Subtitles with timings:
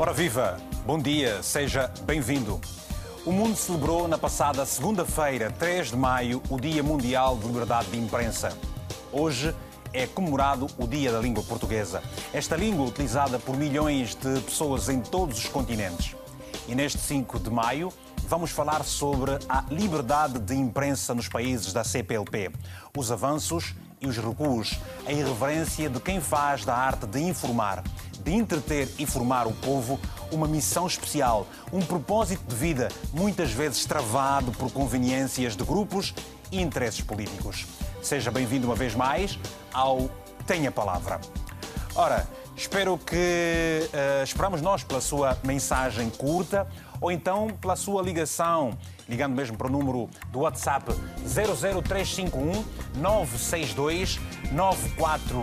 [0.00, 2.58] Ora viva, bom dia, seja bem-vindo.
[3.26, 7.98] O mundo celebrou na passada segunda-feira, 3 de maio, o Dia Mundial de Liberdade de
[7.98, 8.56] Imprensa.
[9.12, 9.54] Hoje
[9.92, 12.02] é comemorado o Dia da Língua Portuguesa.
[12.32, 16.16] Esta língua utilizada por milhões de pessoas em todos os continentes.
[16.66, 17.92] E neste 5 de maio
[18.26, 22.50] vamos falar sobre a liberdade de imprensa nos países da CPLP,
[22.96, 27.84] os avanços e os recuos, a irreverência de quem faz da arte de informar,
[28.24, 29.98] de entreter e formar o povo
[30.32, 36.14] uma missão especial, um propósito de vida, muitas vezes travado por conveniências de grupos
[36.52, 37.66] e interesses políticos.
[38.02, 39.38] Seja bem-vindo uma vez mais
[39.72, 40.08] ao
[40.46, 41.20] Tenha Palavra.
[41.94, 46.66] Ora, espero que uh, esperamos nós pela sua mensagem curta
[47.00, 48.76] ou então pela sua ligação,
[49.10, 50.92] ligando mesmo para o número do WhatsApp
[51.24, 52.64] 00351
[52.96, 54.20] 962
[54.52, 55.36] 94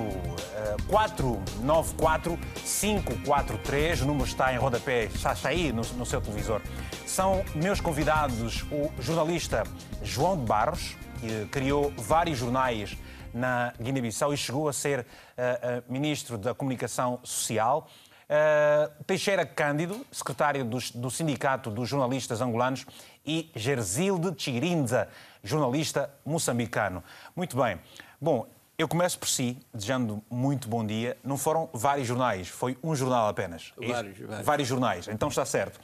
[0.87, 4.01] 494 543.
[4.01, 6.61] O número está em rodapé, está aí no, no seu televisor.
[7.05, 9.63] São meus convidados o jornalista
[10.01, 12.97] João de Barros, que criou vários jornais
[13.33, 17.87] na Guiné-Bissau e chegou a ser uh, uh, ministro da Comunicação Social.
[18.27, 22.85] Uh, Teixeira Cândido, secretário do, do, Sindicato dos Jornalistas Angolanos,
[23.27, 25.09] e Gerzilde Chirinza,
[25.43, 27.03] jornalista moçambicano.
[27.35, 27.79] Muito bem.
[28.19, 28.47] Bom,
[28.77, 31.17] eu começo por si, desejando muito bom dia.
[31.23, 33.73] Não foram vários jornais, foi um jornal apenas.
[33.75, 34.45] Vários, vários.
[34.45, 35.79] vários jornais, então está certo.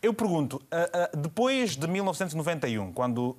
[0.00, 3.36] Eu pergunto, uh, uh, depois de 1991, quando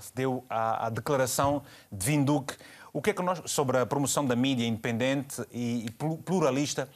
[0.00, 2.54] se deu a, declaração de Vinduque,
[2.92, 5.86] o que é que nós, sobre a promoção da mídia independente e,
[6.24, 6.88] pluralista,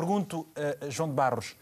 [0.00, 0.46] Pergunto,
[0.88, 1.54] João de Barros,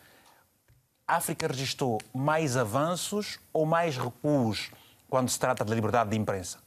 [1.09, 4.71] a África registrou mais avanços ou mais recuos
[5.09, 6.59] quando se trata da liberdade de imprensa?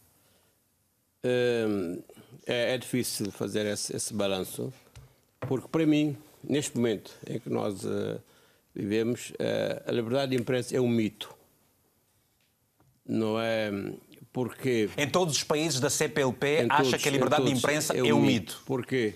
[1.24, 2.04] Uh,
[2.48, 4.74] é, é, difícil fazer esse, esse balanço,
[5.42, 8.20] porque para mim, neste momento em que nós uh,
[8.74, 9.32] vivemos,
[9.86, 11.34] a liberdade de imprensa é um mito.
[13.06, 13.72] Não é
[14.34, 14.90] porque.
[14.98, 18.08] Em todos os países da CPLP, acha todos, que a liberdade de imprensa é um,
[18.08, 18.54] é um mito.
[18.54, 18.64] mito.
[18.66, 19.16] Porquê?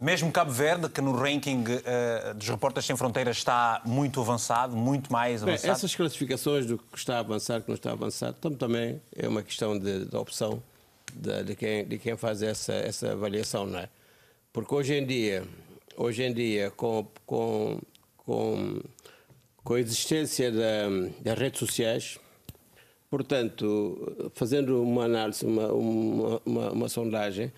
[0.00, 5.12] Mesmo Cabo Verde, que no ranking uh, dos Repórteres Sem Fronteiras está muito avançado, muito
[5.12, 5.62] mais avançado.
[5.62, 9.26] Bem, essas classificações do que está a avançar, que não está a avançar, também é
[9.26, 10.62] uma questão de, de opção
[11.12, 13.88] de, de, quem, de quem faz essa, essa avaliação, não é?
[14.52, 15.42] Porque hoje em dia,
[15.96, 17.80] hoje em dia com, com,
[18.18, 18.80] com,
[19.64, 20.52] com a existência
[21.20, 22.20] das redes sociais,
[23.10, 27.52] portanto, fazendo uma análise, uma, uma, uma, uma sondagem,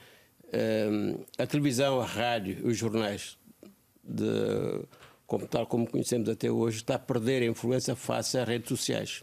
[1.38, 3.38] a televisão, a rádio, os jornais,
[4.03, 4.25] de,
[5.27, 9.22] como, tal como conhecemos até hoje, está a perder a influência face às redes sociais.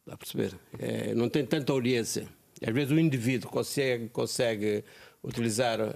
[0.00, 0.54] Está a perceber?
[0.78, 2.26] É, não tem tanta audiência.
[2.66, 4.84] Às vezes o indivíduo consegue, consegue
[5.22, 5.94] utilizar uh,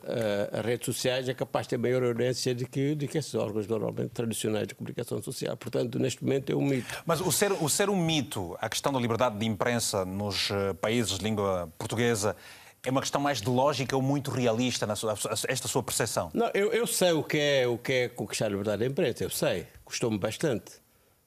[0.52, 4.10] as redes sociais é capaz de ter maior audiência do que, que esses órgãos normalmente
[4.10, 5.56] tradicionais de comunicação social.
[5.56, 7.02] Portanto, neste momento é um mito.
[7.06, 10.74] Mas o ser, o ser um mito, a questão da liberdade de imprensa nos uh,
[10.80, 12.36] países de língua portuguesa,
[12.84, 15.14] é uma questão mais de lógica ou muito realista na sua,
[15.48, 16.30] esta sua percepção?
[16.34, 19.22] Não, eu, eu sei o que, é, o que é conquistar a liberdade da imprensa,
[19.22, 19.68] eu sei.
[19.84, 20.72] Custou-me bastante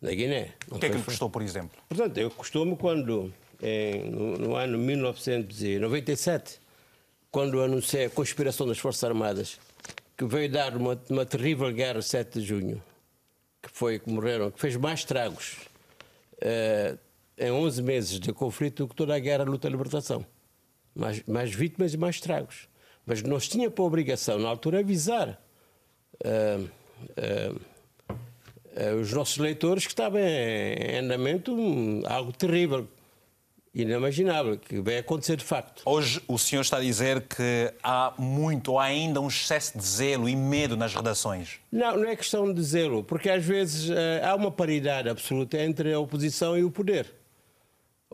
[0.01, 0.53] na Guiné.
[0.69, 1.81] O que é que lhe custou, por exemplo?
[1.87, 6.59] Portanto, eu custou-me quando, em, no, no, ano 1997,
[7.31, 9.57] quando anunciei a conspiração das Forças Armadas,
[10.17, 12.83] que veio dar uma, uma terrível guerra 7 de junho,
[13.61, 15.55] que foi que morreram, que fez mais estragos
[16.35, 16.99] uh,
[17.37, 20.25] em 11 meses de conflito do que toda a guerra luta à libertação
[20.95, 22.67] mais, mais vítimas e mais estragos.
[23.05, 25.39] Mas nós tínhamos por obrigação, na altura, avisar
[26.25, 26.69] uh,
[27.53, 27.61] uh,
[28.99, 31.55] os nossos leitores que estava em, andamento
[32.05, 32.87] algo terrível,
[33.73, 35.83] inimaginável, que vai acontecer de facto.
[35.85, 39.85] Hoje o senhor está a dizer que há muito, ou há ainda um excesso de
[39.85, 41.59] zelo e medo nas redações.
[41.71, 43.89] Não, não é questão de zelo, porque às vezes
[44.23, 47.13] há uma paridade absoluta entre a oposição e o poder.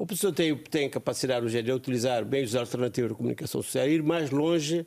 [0.02, 4.02] A oposição tem, tem capacidade hoje de utilizar meios alternativos de comunicação social e ir
[4.02, 4.84] mais longe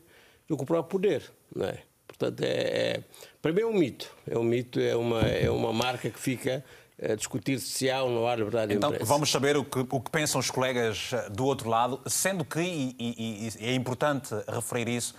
[0.48, 1.22] do que o próprio poder.
[1.54, 1.78] Não é?
[2.08, 3.04] Portanto, é, é,
[3.40, 4.10] para mim é um mito.
[4.28, 6.64] É um mito, é uma, é uma marca que fica
[7.00, 9.12] a discutir se há ou não há liberdade então, de imprensa.
[9.12, 12.60] vamos saber o que, o que pensam os colegas eh, do outro lado, sendo que,
[12.60, 15.14] e, e, e é importante referir isso,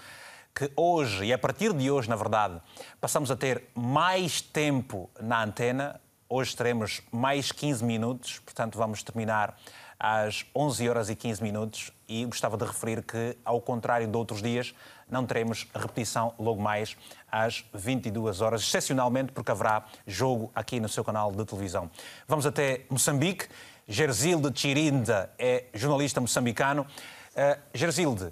[0.54, 2.62] que hoje, e a partir de hoje, na verdade,
[3.00, 9.56] passamos a ter mais tempo na antena Hoje teremos mais 15 minutos, portanto vamos terminar
[10.00, 14.42] às 11 horas e 15 minutos e gostava de referir que, ao contrário de outros
[14.42, 14.74] dias,
[15.10, 16.96] não teremos repetição logo mais
[17.32, 21.90] às 22 horas, excepcionalmente porque haverá jogo aqui no seu canal de televisão.
[22.28, 23.48] Vamos até Moçambique.
[23.88, 26.82] Gerzilde Chirinda é jornalista moçambicano.
[26.84, 28.32] Uh, Gerzilde, uh,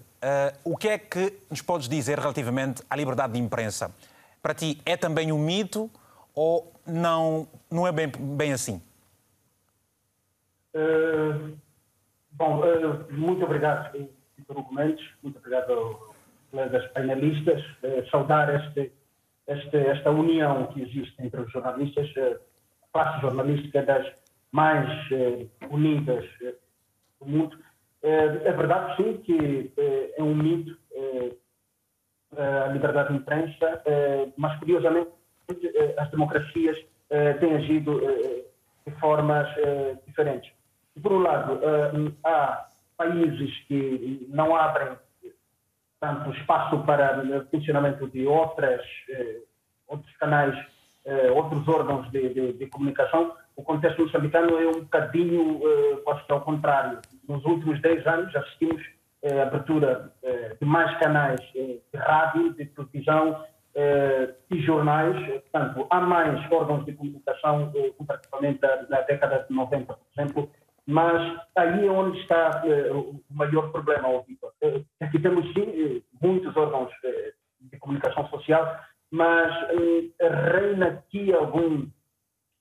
[0.63, 3.91] o que é que nos podes dizer relativamente à liberdade de imprensa?
[4.41, 5.91] Para ti é também um mito
[6.33, 8.81] ou não, não é bem, bem assim?
[10.73, 11.55] Uh,
[12.31, 13.95] bom, uh, muito obrigado
[14.47, 16.15] por argumentos, muito obrigado aos
[16.49, 17.61] colegas panelistas.
[17.83, 18.91] Uh, saudar este,
[19.47, 22.09] este, esta união que existe entre os jornalistas.
[22.17, 24.05] a classe jornalística das
[24.51, 24.87] mais
[25.71, 26.23] unidas
[27.19, 27.57] do mundo.
[28.03, 29.73] é verdade, sim, que
[30.15, 30.77] é um mito
[32.37, 33.81] a liberdade de imprensa,
[34.37, 35.09] mas curiosamente
[35.97, 36.77] as democracias
[37.39, 37.99] têm agido
[38.85, 39.47] de formas
[40.05, 40.51] diferentes.
[41.01, 41.59] Por um lado,
[42.23, 42.67] há
[42.97, 44.95] países que não abrem
[45.99, 48.81] tanto espaço para o funcionamento de outras,
[49.87, 50.55] outros canais,
[51.35, 53.35] outros órgãos de, de, de comunicação.
[53.55, 55.61] O contexto moçambicano é um bocadinho,
[56.03, 56.99] posso ao contrário.
[57.27, 58.83] Nos últimos 10 anos assistimos
[59.23, 60.11] a abertura
[60.59, 63.43] de mais canais de rádio, de televisão
[64.51, 65.15] e jornais.
[65.51, 68.59] Portanto, há mais órgãos de comunicação comparativamente
[68.89, 70.51] na década de 90, por exemplo,
[70.85, 74.51] mas aí é onde está o maior problema, Vitor.
[75.01, 76.91] Aqui temos, sim, muitos órgãos
[77.59, 78.79] de comunicação social,
[79.11, 79.53] mas
[80.51, 81.87] reina aqui algum,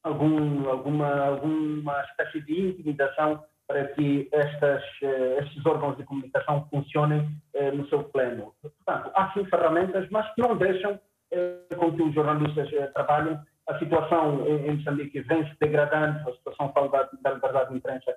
[0.02, 3.42] algum, alguma, alguma espécie de intimidação
[3.72, 8.52] para que estas, eh, estes órgãos de comunicação funcionem eh, no seu pleno.
[8.60, 13.38] Portanto, há sim ferramentas, mas que não deixam eh, com que os jornalistas trabalhem.
[13.74, 18.16] A situação em Moçambique vem se degradando, a situação da, da liberdade de imprensa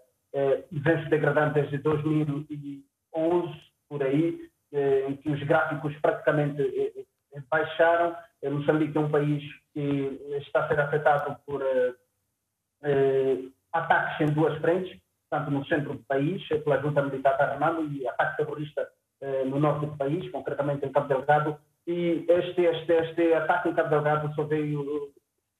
[0.71, 3.53] vem se degradando desde 2011,
[3.87, 4.37] por aí,
[5.07, 7.07] em que os gráficos praticamente
[7.49, 8.15] baixaram.
[8.43, 9.43] Moçambique é um país
[9.73, 11.63] que está a ser afetado por
[13.71, 14.99] ataques em duas frentes
[15.29, 18.87] tanto no centro do país, pela junta militar da Armando e ataque terrorista
[19.21, 21.57] eh, no norte do país, concretamente em Cabo Delgado.
[21.87, 25.11] E este, este, este ataque em Cabo Delgado só veio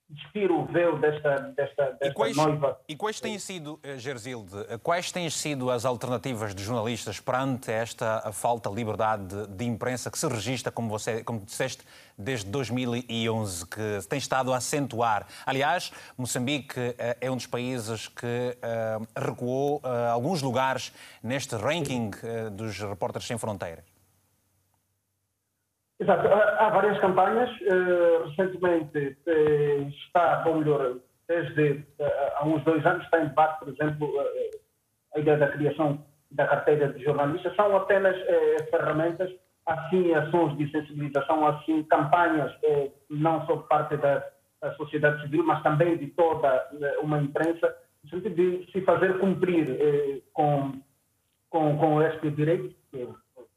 [0.09, 2.79] despir o véu desta, desta, desta e quais, noiva.
[2.87, 8.31] E quais têm sido, eh, Gerzilde, quais têm sido as alternativas de jornalistas perante esta
[8.31, 11.83] falta de liberdade de, de, imprensa que se registra, como você como disseste,
[12.17, 15.25] desde 2011, que tem estado a acentuar?
[15.45, 18.57] Aliás, Moçambique eh, é um dos países que
[19.15, 19.81] recuou
[20.11, 20.93] alguns lugares
[21.23, 22.11] neste ranking
[22.51, 23.94] dos Repórteres Sem Fronteiras.
[25.99, 26.27] Exato.
[26.27, 27.49] Há várias campanhas.
[27.61, 30.97] Eh, recentemente eh, está, ou melhor,
[31.27, 34.11] desde eh, há uns dois anos está em debate, por exemplo,
[35.15, 37.55] a ideia da criação da carteira de jornalistas.
[37.55, 38.15] São apenas
[38.69, 39.31] ferramentas,
[39.65, 42.51] assim ações de sensibilização, assim campanhas,
[43.09, 44.21] não só por parte da,
[44.61, 46.69] da sociedade civil, mas também de toda
[47.01, 50.73] uma imprensa, no sentido de se fazer cumprir com,
[51.49, 53.07] com, com este direito, que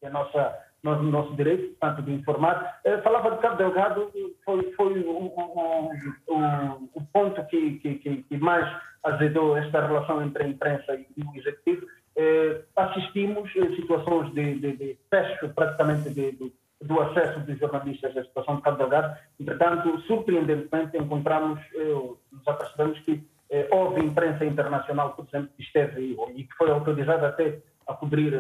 [0.02, 2.80] é a nossa no nosso direito, portanto, de informar.
[2.84, 4.12] Eu falava de Cabo Delgado,
[4.44, 5.90] foi, foi o, o,
[6.28, 8.66] o, o ponto que, que, que, mais
[9.02, 11.86] azedou esta relação entre a imprensa e o executivo.
[12.16, 16.52] Eh, assistimos a situações de, de, de fecho praticamente de, de,
[16.82, 19.16] do acesso dos jornalistas à situação de Cabo Delgado.
[19.40, 21.94] Entretanto, surpreendentemente, encontramos, eh,
[22.32, 27.28] nos apercebemos que eh, houve imprensa internacional, por exemplo, que esteve e que foi autorizada
[27.28, 28.35] até a cobrir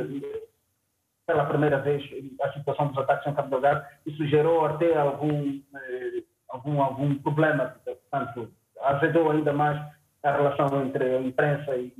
[1.28, 2.02] pela primeira vez
[2.40, 7.76] a situação dos ataques em Cabo Delgado, isso gerou até algum, eh, algum, algum problema,
[7.84, 9.78] portanto, azedou ainda mais
[10.22, 11.92] a relação entre a imprensa e,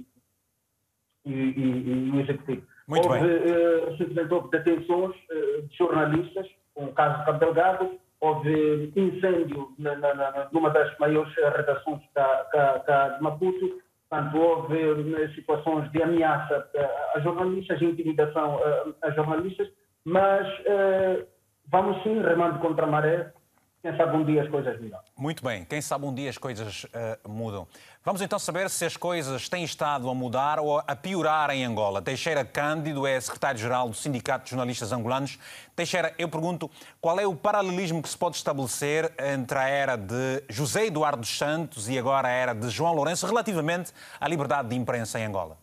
[1.26, 2.66] e, e, e o executivo.
[2.88, 3.52] Muito houve, bem.
[3.52, 9.94] Eh, houve detenções eh, de jornalistas, com o caso de Cabo Delgado, houve incêndio na,
[9.94, 13.78] na, numa das maiores redações cá, cá, cá de Maputo,
[14.08, 16.70] Portanto, houve né, situações de ameaça
[17.14, 18.58] a jornalistas, de intimidação
[19.02, 19.68] a, jornalistas,
[20.04, 21.26] mas uh,
[21.70, 23.32] vamos sim remando contra a maré
[23.80, 25.00] quem sabe um dia as coisas mudam.
[25.16, 27.66] Muito bem, quem sabe um dia as coisas uh, mudam.
[28.04, 32.02] Vamos então saber se as coisas têm estado a mudar ou a piorar em Angola.
[32.02, 35.38] Teixeira Cândido é secretário-geral do Sindicato de Jornalistas Angolanos.
[35.76, 36.70] Teixeira, eu pergunto
[37.00, 41.36] qual é o paralelismo que se pode estabelecer entre a era de José Eduardo dos
[41.36, 45.56] Santos e agora a era de João Lourenço relativamente à liberdade de imprensa em Angola?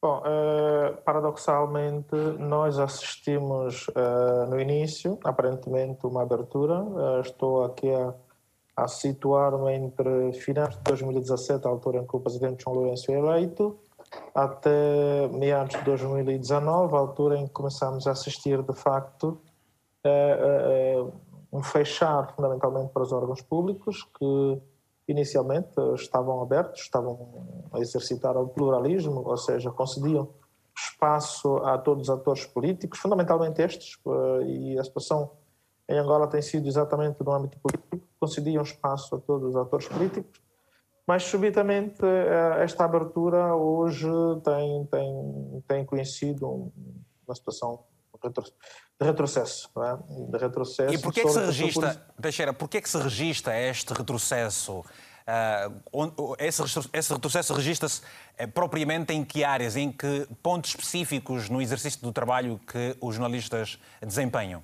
[0.00, 6.80] Bom, uh, paradoxalmente, nós assistimos uh, no início, aparentemente, uma abertura.
[6.80, 8.14] Uh, estou aqui a,
[8.76, 13.18] a situar-me entre finais de 2017, a altura em que o presidente João Lourenço é
[13.18, 13.76] eleito,
[14.32, 19.40] até meados de 2019, a altura em que começamos a assistir, de facto,
[21.52, 24.62] um fechar fundamentalmente para os órgãos públicos que
[25.08, 30.28] inicialmente estavam abertos, estavam a exercitar o pluralismo, ou seja, concediam
[30.76, 35.30] espaço a todos os atores políticos, fundamentalmente estes, eh, e a situação
[35.88, 40.40] em Angola tem sido exatamente no âmbito político, concediam espaço a todos os atores políticos,
[41.06, 44.06] mas subitamente eh, esta abertura hoje
[44.44, 46.70] tem, tem, tem conhecido
[47.26, 47.80] uma situação
[49.00, 49.70] de retrocesso.
[49.76, 50.30] É?
[50.30, 52.22] De retrocesso e porquê que se registra, por...
[52.22, 54.84] Teixeira, porquê que se registra este retrocesso?
[55.28, 61.60] Uh, esse, esse retrocesso registra-se uh, propriamente em que áreas, em que pontos específicos no
[61.60, 64.62] exercício do trabalho que os jornalistas desempenham?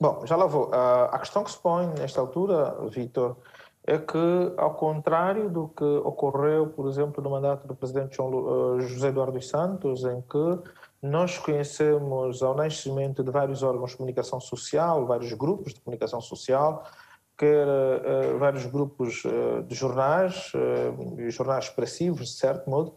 [0.00, 0.68] Bom, já lá vou.
[0.68, 3.36] Uh, a questão que se põe nesta altura, Vitor,
[3.84, 9.08] é que, ao contrário do que ocorreu, por exemplo, no mandato do presidente João, José
[9.08, 10.70] Eduardo dos Santos, em que
[11.02, 16.84] nós conhecemos ao nascimento de vários órgãos de comunicação social, vários grupos de comunicação social,
[17.36, 22.94] quer uh, vários grupos uh, de jornais, uh, jornais expressivos, de certo modo,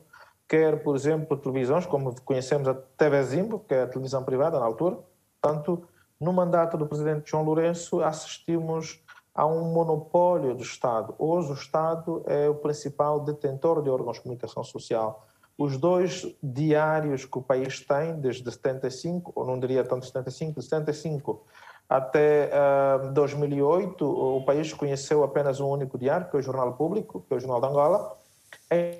[0.48, 4.66] quer, por exemplo, televisões, como conhecemos a TV Zimbo, que é a televisão privada na
[4.66, 5.00] altura.
[5.42, 5.84] Portanto,
[6.20, 11.16] no mandato do presidente João Lourenço, assistimos a um monopólio do Estado.
[11.18, 15.26] Hoje, o Estado é o principal detentor de órgãos de comunicação social
[15.58, 20.66] os dois diários que o país tem, desde 75, ou não diria tanto 75, de
[20.66, 21.46] 75
[21.88, 26.74] até uh, ah, 2008, o país conheceu apenas um único diário, que é o Jornal
[26.74, 28.18] Público, que é o Jornal de Angola.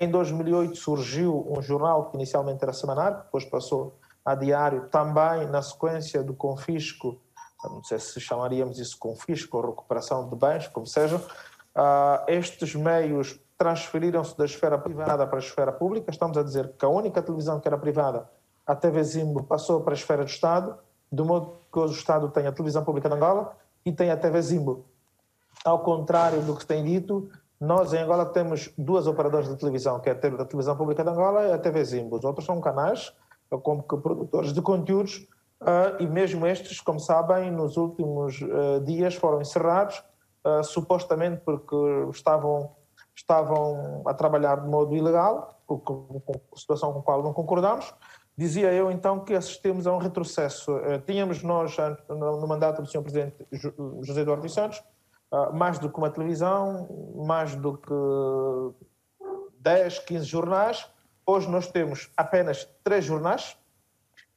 [0.00, 5.62] Em 2008 surgiu um jornal que inicialmente era semanal, depois passou a diário, também na
[5.62, 7.20] sequência do confisco,
[7.64, 13.40] não sei se chamaríamos isso confisco ou recuperação de bens, como seja, uh, estes meios
[13.58, 16.10] transferiram-se da esfera privada para a esfera pública.
[16.10, 18.28] Estamos a dizer que a única televisão que era privada,
[18.66, 20.76] a TV Zimbo, passou para a esfera do Estado,
[21.10, 24.16] de modo que hoje o Estado tem a televisão pública de Angola e tem a
[24.16, 24.84] TV Zimbo.
[25.64, 30.10] Ao contrário do que tem dito, nós em Angola temos duas operadoras de televisão, que
[30.10, 32.16] é a televisão pública de Angola e a TV Zimbo.
[32.16, 33.12] Os outros são canais,
[33.62, 35.26] como que produtores de conteúdos,
[35.60, 40.02] Uh, e mesmo estes, como sabem, nos últimos uh, dias foram encerrados,
[40.44, 41.74] uh, supostamente porque
[42.10, 42.72] estavam
[43.16, 45.58] estavam a trabalhar de modo ilegal,
[46.54, 47.92] situação com a qual não concordamos.
[48.36, 50.76] Dizia eu então que assistimos a um retrocesso.
[50.78, 51.74] Eh, tínhamos nós,
[52.08, 53.02] no mandato do Sr.
[53.02, 53.46] Presidente
[54.02, 54.84] José Eduardo dos Santos,
[55.32, 56.86] ah, mais do que uma televisão,
[57.26, 57.94] mais do que
[59.60, 60.86] 10, 15 jornais.
[61.24, 63.56] Hoje nós temos apenas três jornais,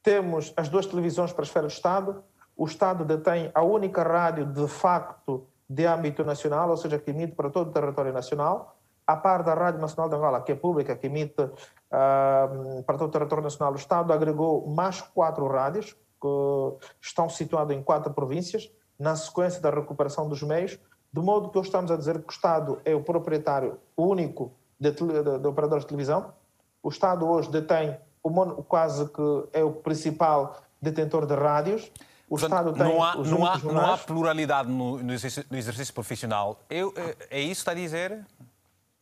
[0.01, 2.23] temos as duas televisões para a esfera do Estado,
[2.55, 7.35] o Estado detém a única rádio de facto de âmbito nacional, ou seja, que emite
[7.35, 10.95] para todo o território nacional, a par da Rádio Nacional de Angola, que é pública,
[10.95, 16.87] que emite uh, para todo o território nacional, o Estado agregou mais quatro rádios, que
[17.01, 20.77] estão situadas em quatro províncias, na sequência da recuperação dos meios,
[21.11, 25.39] de modo que estamos a dizer que o Estado é o proprietário único de, de,
[25.39, 26.33] de operadores de televisão.
[26.83, 28.31] O Estado hoje detém o,
[28.63, 31.91] quase que é o principal detentor de rádios.
[32.29, 35.57] O Portanto, Estado tem não há, não há, não há pluralidade no, no, exercício, no
[35.57, 36.61] exercício profissional.
[36.69, 38.19] Eu, é, é isso que está a dizer?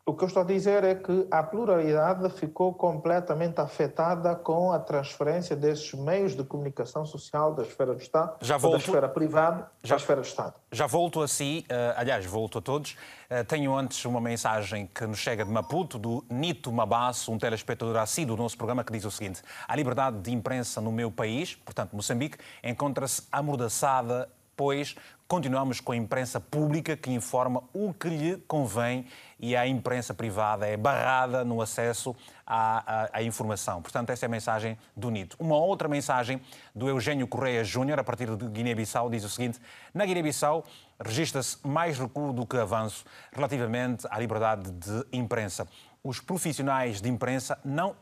[0.08, 4.80] O que eu estou a dizer é que a pluralidade ficou completamente afetada com a
[4.80, 9.70] transferência desses meios de comunicação social da esfera do Estado, já volto, da esfera privada
[9.84, 10.54] já, a esfera do Estado.
[10.72, 12.94] Já volto a si, uh, aliás, volto a todos.
[13.30, 17.98] Uh, tenho antes uma mensagem que nos chega de Maputo, do Nito Mabasso, um telespectador
[17.98, 21.54] assíduo do nosso programa, que diz o seguinte: A liberdade de imprensa no meu país,
[21.54, 24.96] portanto Moçambique, encontra-se amordaçada pois
[25.27, 29.05] continuamos com a imprensa pública que informa o que lhe convém
[29.39, 32.15] e a imprensa privada é barrada no acesso
[32.46, 33.81] à, à, à informação.
[33.81, 35.36] Portanto, essa é a mensagem do NIT.
[35.38, 36.41] Uma outra mensagem
[36.74, 39.60] do Eugênio Correia Júnior, a partir de Guiné-Bissau, diz o seguinte:
[39.93, 40.63] Na Guiné-Bissau
[41.00, 43.03] registra-se mais recuo do que avanço
[43.34, 45.67] relativamente à liberdade de imprensa.
[46.03, 47.96] Os profissionais de imprensa não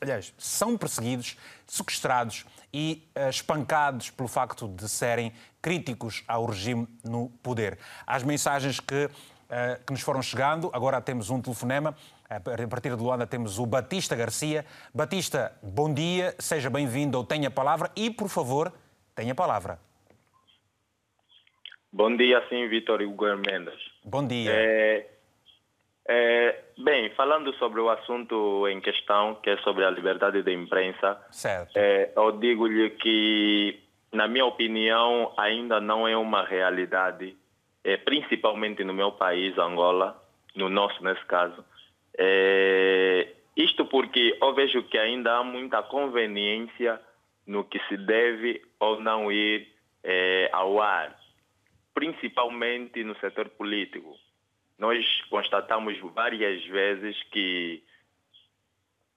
[0.00, 1.36] aliás, são perseguidos,
[1.66, 7.78] sequestrados e uh, espancados pelo facto de serem críticos ao regime no poder.
[8.06, 11.94] As mensagens que, uh, que nos foram chegando, agora temos um telefonema.
[12.28, 14.64] A partir de Luanda temos o Batista Garcia.
[14.92, 18.72] Batista, bom dia, seja bem-vindo ou tenha a palavra e, por favor,
[19.14, 19.78] tenha a palavra.
[21.92, 23.78] Bom dia, sim, Vitor Hugo Mendes.
[24.04, 24.50] Bom dia.
[24.52, 25.13] É,
[26.06, 31.18] é, bem, falando sobre o assunto em questão, que é sobre a liberdade da imprensa,
[31.74, 33.80] é, eu digo-lhe que,
[34.12, 37.34] na minha opinião, ainda não é uma realidade,
[37.82, 40.22] é, principalmente no meu país, Angola,
[40.54, 41.64] no nosso nesse caso.
[42.18, 47.00] É, isto porque eu vejo que ainda há muita conveniência
[47.46, 49.68] no que se deve ou não ir
[50.02, 51.18] é, ao ar,
[51.94, 54.18] principalmente no setor político
[54.78, 57.82] nós constatamos várias vezes que,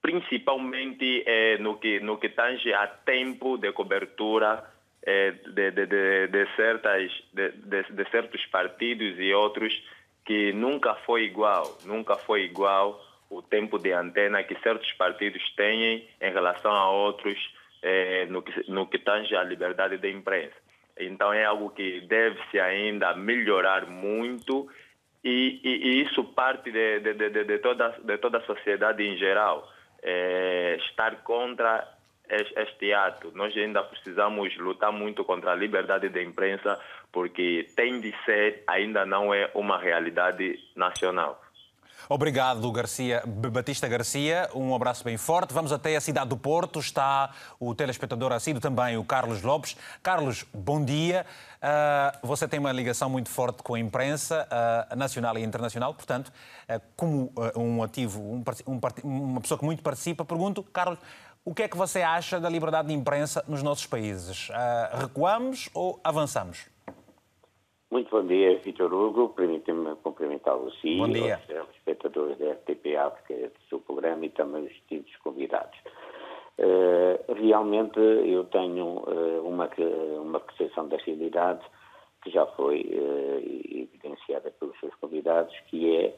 [0.00, 4.64] principalmente é, no, que, no que tange a tempo de cobertura
[5.02, 9.72] é, de, de, de, de, certas, de, certos partidos e outros
[10.24, 16.08] que nunca foi igual, nunca foi igual o tempo de antena que certos partidos têm
[16.20, 17.38] em relação a outros
[17.82, 20.56] é, no, que, no que tange à liberdade de imprensa.
[20.98, 24.68] Então é algo que deve-se ainda melhorar muito
[25.24, 29.16] e, e, e isso parte de, de, de, de, toda, de toda a sociedade em
[29.16, 29.68] geral.
[30.00, 31.98] É, estar contra
[32.28, 33.32] este ato.
[33.34, 36.78] Nós ainda precisamos lutar muito contra a liberdade de imprensa,
[37.10, 41.42] porque tem de ser, ainda não é uma realidade nacional.
[42.10, 44.48] Obrigado, Garcia, Batista Garcia.
[44.54, 45.52] Um abraço bem forte.
[45.52, 46.78] Vamos até a cidade do Porto.
[46.78, 49.76] Está o telespectador assíduo também, o Carlos Lopes.
[50.02, 51.26] Carlos, bom dia.
[51.58, 56.28] Uh, você tem uma ligação muito forte com a imprensa uh, nacional e internacional, portanto,
[56.28, 60.98] uh, como um ativo, um, um, uma pessoa que muito participa, pergunto, Carlos,
[61.44, 64.48] o que é que você acha da liberdade de imprensa nos nossos países?
[64.98, 66.77] recuamos ou avançamos?
[67.90, 69.30] Muito bom dia, Vitor Hugo.
[69.30, 71.40] Permita-me cumprimentá-lo sim, bom dia.
[71.58, 75.78] aos espectadores da RTP África do seu programa e também os distintos convidados.
[76.58, 79.70] Uh, realmente eu tenho uh, uma,
[80.20, 81.64] uma percepção da realidade
[82.22, 83.38] que já foi uh,
[83.70, 86.14] evidenciada pelos seus convidados, que é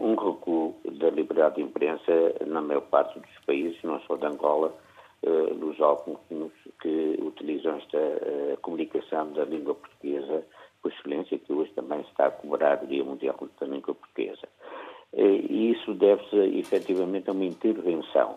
[0.00, 2.12] um recuo da liberdade de imprensa
[2.44, 4.74] na maior parte dos países, não só de Angola,
[5.22, 6.18] dos órgãos
[6.82, 10.44] que utilizam esta comunicação da língua portuguesa
[10.86, 14.48] por excelência, que hoje também está a comemorar o Dia Mundial da Língua Portuguesa.
[15.12, 18.36] E isso deve-se efetivamente a uma intervenção,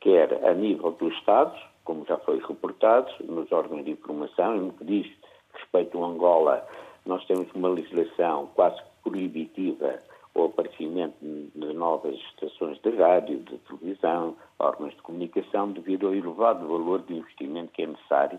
[0.00, 4.72] quer a nível do Estado, como já foi reportado, nos órgãos de informação, e no
[4.72, 5.12] que diz
[5.52, 6.66] respeito a Angola,
[7.04, 9.98] nós temos uma legislação quase proibitiva
[10.34, 16.66] ao aparecimento de novas estações de rádio, de televisão, órgãos de comunicação, devido ao elevado
[16.66, 18.38] valor de investimento que é necessário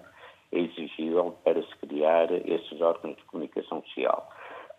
[0.53, 4.29] é exigível para se criar esses órgãos de comunicação social.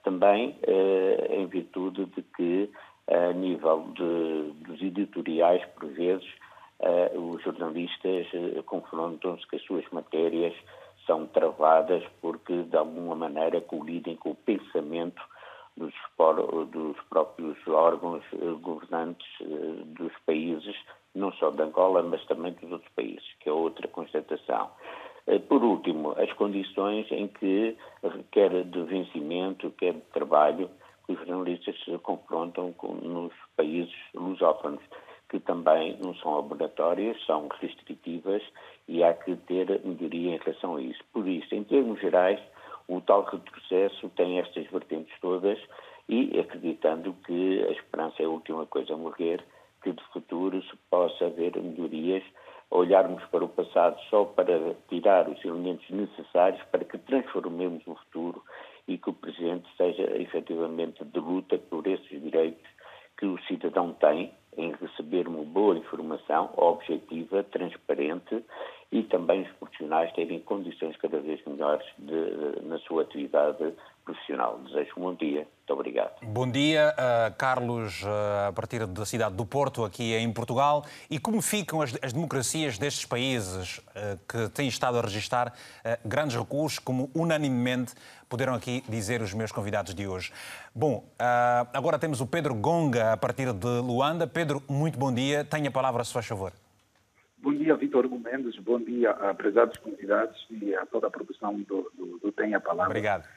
[0.05, 2.71] Também eh, em virtude de que,
[3.09, 6.29] a nível de, dos editoriais, por vezes,
[6.81, 10.55] eh, os jornalistas eh, confrontam-se que as suas matérias
[11.07, 15.21] são travadas porque, de alguma maneira, colidem com o pensamento
[15.77, 15.93] dos,
[16.71, 18.23] dos próprios órgãos
[18.63, 19.27] governantes
[19.87, 20.75] dos países,
[21.15, 24.71] não só de Angola, mas também dos outros países, que é outra constatação.
[25.27, 27.77] Eh, por último, as condições em que,
[28.31, 30.71] quer de vencimento, quer de trabalho,
[31.09, 34.83] os jornalistas se confrontam com, nos países lusófonos,
[35.29, 38.43] que também não são obrigatórias, são restritivas
[38.87, 41.03] e há que ter melhoria em relação a isso.
[41.13, 42.41] Por isso, em termos gerais,
[42.89, 45.59] o tal retrocesso tem estas vertentes todas
[46.09, 49.43] e acreditando que a esperança é a última coisa a morrer,
[49.83, 52.23] que de futuro se possa haver melhorias
[52.75, 58.43] olharmos para o passado só para tirar os elementos necessários para que transformemos o futuro
[58.89, 62.69] e que o presente seja efetivamente de luta por esses direitos
[63.17, 68.45] que o cidadão tem em receber uma boa informação objetiva, transparente
[68.95, 74.61] e também os profissionais terem condições cada vez melhores de, na sua atividade profissional.
[74.61, 75.39] Desejo um bom dia.
[75.41, 76.13] Muito obrigado.
[76.23, 80.85] Bom dia, uh, Carlos, uh, a partir da cidade do Porto, aqui em Portugal.
[81.11, 85.53] E como ficam as, as democracias destes países uh, que têm estado a registrar
[86.05, 87.95] grandes recursos, como unanimemente
[88.29, 90.33] puderam aqui dizer os meus convidados de hoje?
[90.73, 91.05] Bom,
[91.73, 94.25] agora temos o Pedro Gonga, a partir de Luanda.
[94.25, 95.45] Pedro, muito bom dia.
[95.45, 96.53] Tenha a palavra, se faz favor.
[97.45, 98.57] Bom dia, Vitor Hugo Mendes.
[98.57, 102.61] Bom dia a prezados convidados e a toda a produção do, do, do Tem a
[102.61, 102.89] Palavra.
[102.89, 103.29] Obrigado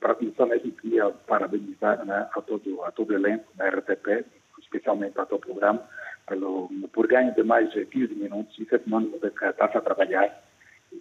[0.00, 4.26] para começar mesmo queria parabenizar né, a todo a todo o elenco da RTP,
[4.58, 5.82] especialmente a todo o programa,
[6.26, 9.80] pelo, por ganho de mais de 15 minutos e sete anos de que está a
[9.80, 10.42] trabalhar.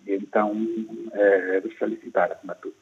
[0.05, 0.53] Então,
[1.13, 2.75] é, de felicitar acima de tudo.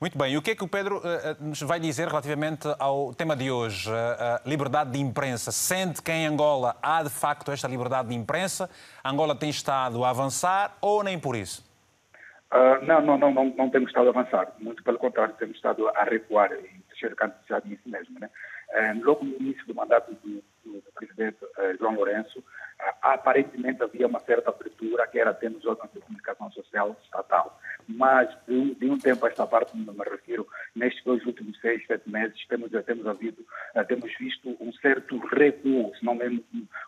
[0.00, 1.02] Muito bem, e o que é que o Pedro uh,
[1.38, 5.52] nos vai dizer relativamente ao tema de hoje, uh, liberdade de imprensa?
[5.52, 8.70] Sente que em Angola há de facto esta liberdade de imprensa?
[9.04, 11.62] Angola tem estado a avançar ou nem por isso?
[12.50, 14.50] Uh, não, não, não, não, não temos estado a avançar.
[14.58, 17.14] Muito pelo contrário, temos estado a recuar e deixar
[17.46, 18.18] já nisso mesmo.
[18.18, 18.30] Né?
[19.02, 21.36] Logo no início do mandato do, do, presidente
[21.78, 22.42] João Lourenço,
[23.02, 27.58] aparentemente havia uma certa abertura que era ter nos órgãos de comunicação social estatal.
[27.88, 32.08] Mas de de um tempo a esta parte, me refiro, nestes dois últimos seis, sete
[32.08, 33.44] meses, temos, temos, havido,
[33.86, 36.42] temos visto um certo recuo, se não mesmo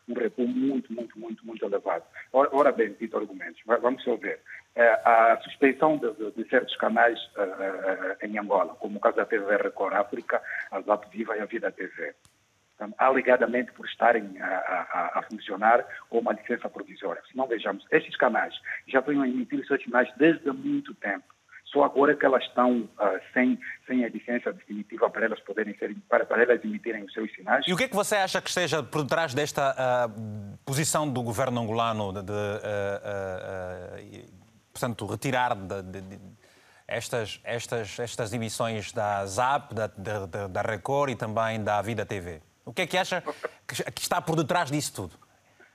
[0.09, 2.05] um, recuo muito, muito, muito, muito elevado.
[2.33, 4.40] Ora, ora bem, Vitor Argumentos, vamos só ver.
[4.74, 9.26] É, a suspeição de, de, de certos canais uh, em Angola, como o caso da
[9.26, 12.14] TV Record África, a Zap Viva e a Vida TV.
[12.99, 17.23] Alegadamente por estarem a, a, a, funcionar com uma licença provisória.
[17.31, 18.55] Se não vejamos, estes canais
[18.87, 21.25] já vêm a emitir seus sinais desde muito tempo.
[21.66, 25.97] Só agora que elas estão uh, sem, sem a licença definitiva para elas poderem ser,
[26.09, 27.66] para, para elas emitirem os seus sinais.
[27.66, 31.23] E o que é que você acha que esteja por trás desta uh, posição do
[31.23, 34.27] governo angolano de, de uh,
[34.71, 36.18] portanto, retirar de, de,
[36.87, 42.42] estas, estas, estas emissões da ZAP, da, da, da Record e também da Vida TV?
[42.64, 43.22] O que é que acha
[43.66, 45.14] que está por detrás disso tudo?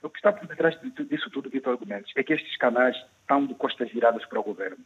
[0.02, 3.54] O que está por detrás disso tudo, Vitor Argumentos, é que estes canais estão de
[3.54, 4.84] costas viradas para o governo.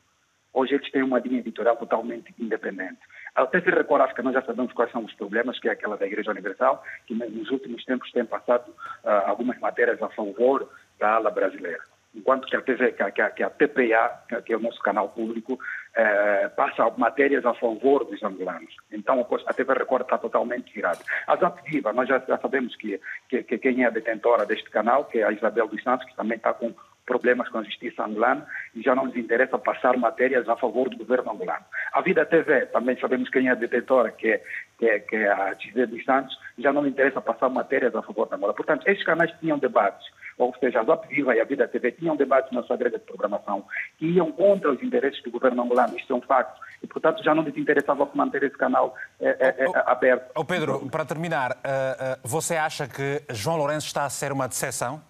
[0.54, 2.98] Hoje eles têm uma linha editorial totalmente independente.
[3.34, 6.06] Até se recordar que nós já sabemos quais são os problemas, que é aquela da
[6.06, 11.30] Igreja Universal, que nos últimos tempos tem passado uh, algumas matérias a favor da ala
[11.30, 11.80] brasileira.
[12.14, 15.58] Enquanto que a, TV, que a, que a TPA, que é o nosso canal público,
[15.96, 18.74] uh, passa matérias a favor dos angolanos.
[18.90, 20.98] Então a TV Record está totalmente virada.
[21.26, 24.70] A Zap Viva, nós já, já sabemos que, que, que, quem é a detentora deste
[24.70, 26.74] canal, que é a Isabel dos Santos, que também está com
[27.04, 30.96] problemas com a justiça angolana e já não nos interessa passar matérias a favor do
[30.96, 31.64] governo angolano.
[31.92, 34.42] A Vida TV, também sabemos quem é a detentora, que é,
[34.78, 38.02] que é, que é a XD dos Santos, já não nos interessa passar matérias a
[38.02, 38.54] favor da Angola.
[38.54, 40.06] Portanto, estes canais tinham debates,
[40.38, 43.02] ou seja, a Zap Viva e a Vida TV tinham debates na sua grade de
[43.02, 43.64] programação
[43.98, 46.60] que iam contra os interesses do governo angolano, isto é um facto.
[46.82, 50.32] E, portanto, já não nos interessava manter esse canal é, é, é, aberto.
[50.34, 54.48] Oh, Pedro, para terminar, uh, uh, você acha que João Lourenço está a ser uma
[54.48, 55.02] decepção?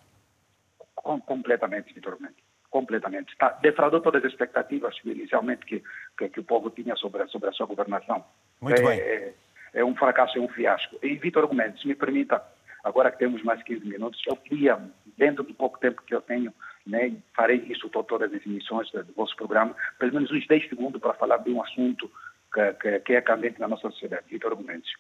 [0.95, 2.43] Com, completamente, Vitor Mendes.
[2.71, 3.33] Completamente.
[3.33, 5.83] Está, defraudou todas as expectativas inicialmente que,
[6.17, 8.25] que, que, o povo tinha sobre, sobre a sua governação.
[8.61, 8.99] Muito é, bem.
[9.01, 9.35] É,
[9.75, 10.97] é, um fracasso, é um fiasco.
[11.03, 12.43] E, Vitor Mendes, se me permita,
[12.83, 14.79] agora que temos mais 15 minutos, eu queria,
[15.17, 16.53] dentro do pouco tempo que eu tenho,
[16.87, 21.15] né, farei isso todas as emissões do, vosso programa, pelo menos uns 10 segundos para
[21.15, 22.11] falar de um assunto
[22.53, 24.25] que, que, que é candente na nossa sociedade.
[24.29, 24.91] Vitor Mendes.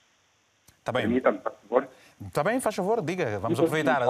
[0.78, 1.02] Está bem.
[1.02, 1.88] Permita-me, por favor.
[2.26, 4.02] Está bem, faz favor, diga, vamos aproveitar.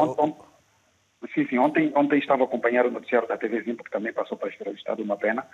[1.35, 1.59] Sim, sim.
[1.59, 4.75] Ontem, ontem estava a acompanhar o noticiário da TV Zimpo, que também passou para o
[4.75, 5.47] Estado uma pena,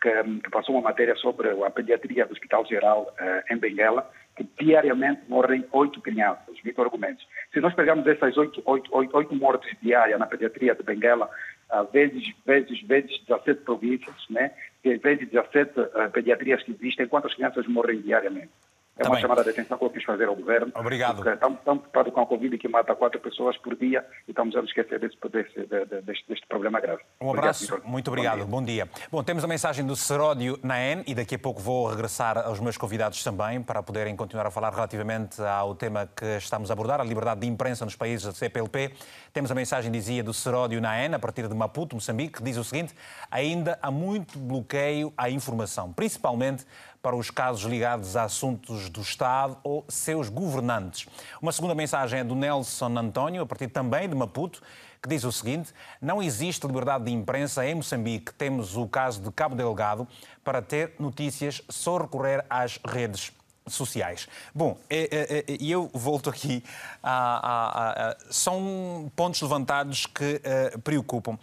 [0.00, 0.10] que,
[0.40, 5.22] que, passou uma matéria sobre a pediatria do Hospital Geral uh, em Benguela, que diariamente
[5.28, 6.56] morrem oito crianças.
[6.62, 7.26] Vitor Argumentos.
[7.52, 11.30] Se nós pegarmos essas oito, oito, oito, oito mortes diárias na pediatria de Benguela,
[11.72, 14.52] uh, vezes, vezes, vezes 17 províncias, né?
[14.84, 18.50] vezes 17 uh, eh, pediatrias que existem, quantas crianças morrem diariamente?
[18.98, 19.22] É tá uma bem.
[19.22, 20.72] chamada de atenção que eu quis fazer ao governo.
[20.74, 21.18] Obrigado.
[21.28, 24.98] Estamos, preocupados com a Covid que mata quatro pessoas por dia e estamos a esquecer
[24.98, 25.66] desse, desse,
[26.02, 27.02] deste, deste, problema grave.
[27.20, 28.46] Um abraço, obrigado, muito obrigado.
[28.46, 28.86] Bom dia.
[28.86, 29.06] Bom dia.
[29.10, 32.78] Bom, temos a mensagem do Seródio Naen e daqui a pouco vou regressar aos meus
[32.78, 37.04] convidados também para poderem continuar a falar relativamente ao tema que estamos a abordar, a
[37.04, 38.94] liberdade de imprensa nos países da CPLP.
[39.30, 42.64] Temos a mensagem, dizia, do Seródio Naen, a partir de Maputo, Moçambique, que diz o
[42.64, 42.94] seguinte:
[43.30, 46.64] ainda há muito bloqueio à informação, principalmente
[47.06, 51.06] para os casos ligados a assuntos do Estado ou seus governantes.
[51.40, 54.60] Uma segunda mensagem é do Nelson António, a partir também de Maputo,
[55.00, 58.34] que diz o seguinte: Não existe liberdade de imprensa em Moçambique.
[58.34, 60.08] Temos o caso de Cabo Delgado.
[60.42, 63.30] Para ter notícias, só recorrer às redes
[63.68, 64.26] sociais.
[64.52, 66.64] Bom, e é, é, é, eu volto aqui
[67.00, 70.42] a, a, a, são pontos levantados que
[70.74, 71.38] uh, preocupam.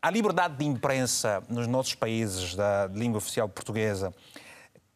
[0.00, 4.14] A liberdade de imprensa nos nossos países da língua oficial portuguesa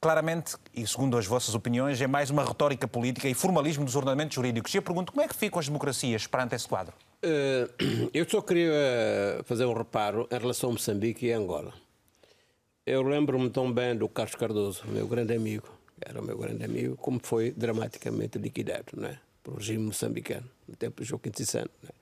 [0.01, 4.35] claramente, e segundo as vossas opiniões, é mais uma retórica política e formalismo dos ordenamentos
[4.35, 4.73] jurídicos.
[4.73, 6.95] E eu pergunto, como é que ficam as democracias perante esse quadro?
[7.23, 11.75] Uh, eu só queria eh, fazer um reparo em relação a Moçambique e Angola.
[12.87, 15.69] Eu lembro-me tão bem do Carlos Cardoso, meu grande amigo,
[16.01, 19.19] era o meu grande amigo, como foi dramaticamente liquidado não é?
[19.43, 21.71] pelo regime moçambicano, no tempo do Joaquim Tissano.
[21.87, 21.93] É?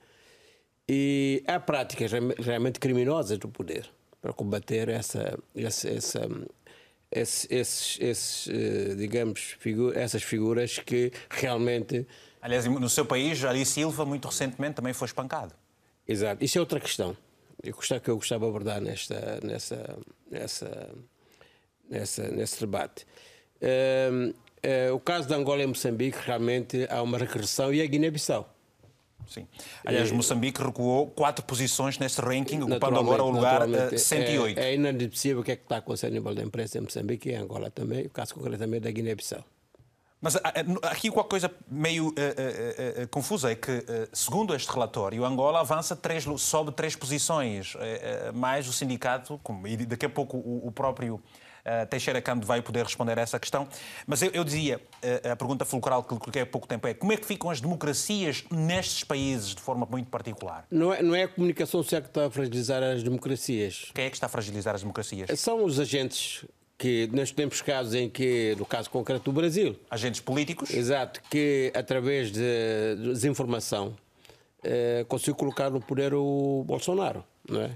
[0.87, 3.89] E há práticas realmente criminosas do poder
[4.21, 6.29] para combater essa, essa, essa
[7.11, 12.07] esses, esses, esses eh, digamos, figu essas figuras que realmente.
[12.41, 15.53] Aliás, no seu país, Ali Silva, muito recentemente, também foi espancado.
[16.07, 16.43] Exato.
[16.43, 17.17] Isso é outra questão.
[17.61, 19.97] Eu gostava, que eu gostava de abordar nesta, nessa,
[20.31, 20.89] nessa,
[21.89, 23.05] nessa, nesse debate.
[23.61, 28.49] Uh, uh, o caso de Angola e Moçambique, realmente há uma regressão e a Guiné-Bissau.
[29.27, 29.47] Sim.
[29.85, 33.61] Aliás, Moçambique recuou quatro posições nesse ranking, ocupando agora o lugar
[33.95, 34.59] 108.
[34.59, 37.29] É, é inadmissível o que é que está acontecendo a nível da imprensa em Moçambique
[37.29, 39.43] e em Angola também, o caso concretamente da Guiné-Bissau.
[40.21, 40.35] Mas
[40.83, 45.95] aqui uma coisa meio uh, uh, uh, confusa é que, segundo este relatório, Angola avança
[45.95, 47.73] três, sobe três posições,
[48.33, 51.21] mais o sindicato, e daqui a pouco o, o próprio
[51.65, 53.67] Uh, Teixeira Cando vai poder responder a essa questão.
[54.07, 56.93] Mas eu, eu dizia, uh, a pergunta fulcral que lhe coloquei há pouco tempo é
[56.93, 60.65] como é que ficam as democracias nestes países de forma muito particular?
[60.71, 63.91] Não é, não é a comunicação social que está a fragilizar as democracias.
[63.93, 65.39] Quem é que está a fragilizar as democracias?
[65.39, 66.45] São os agentes
[66.77, 69.77] que nós temos casos em que, no caso concreto do Brasil...
[69.89, 70.73] Agentes políticos?
[70.73, 73.95] Exato, que através de desinformação
[74.63, 77.71] eh, conseguiu colocar no poder o Bolsonaro, não é?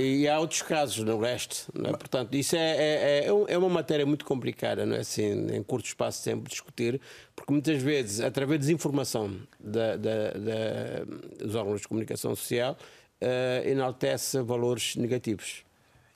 [0.00, 1.90] E há outros casos no leste, é?
[1.90, 5.86] portanto, isso é, é, é, é, uma matéria muito complicada, não é assim, em curto
[5.86, 7.00] espaço de tempo discutir,
[7.34, 12.76] porque muitas vezes, através de desinformação da, da, da, dos órgãos de comunicação social,
[13.20, 15.64] uh, enaltece valores negativos.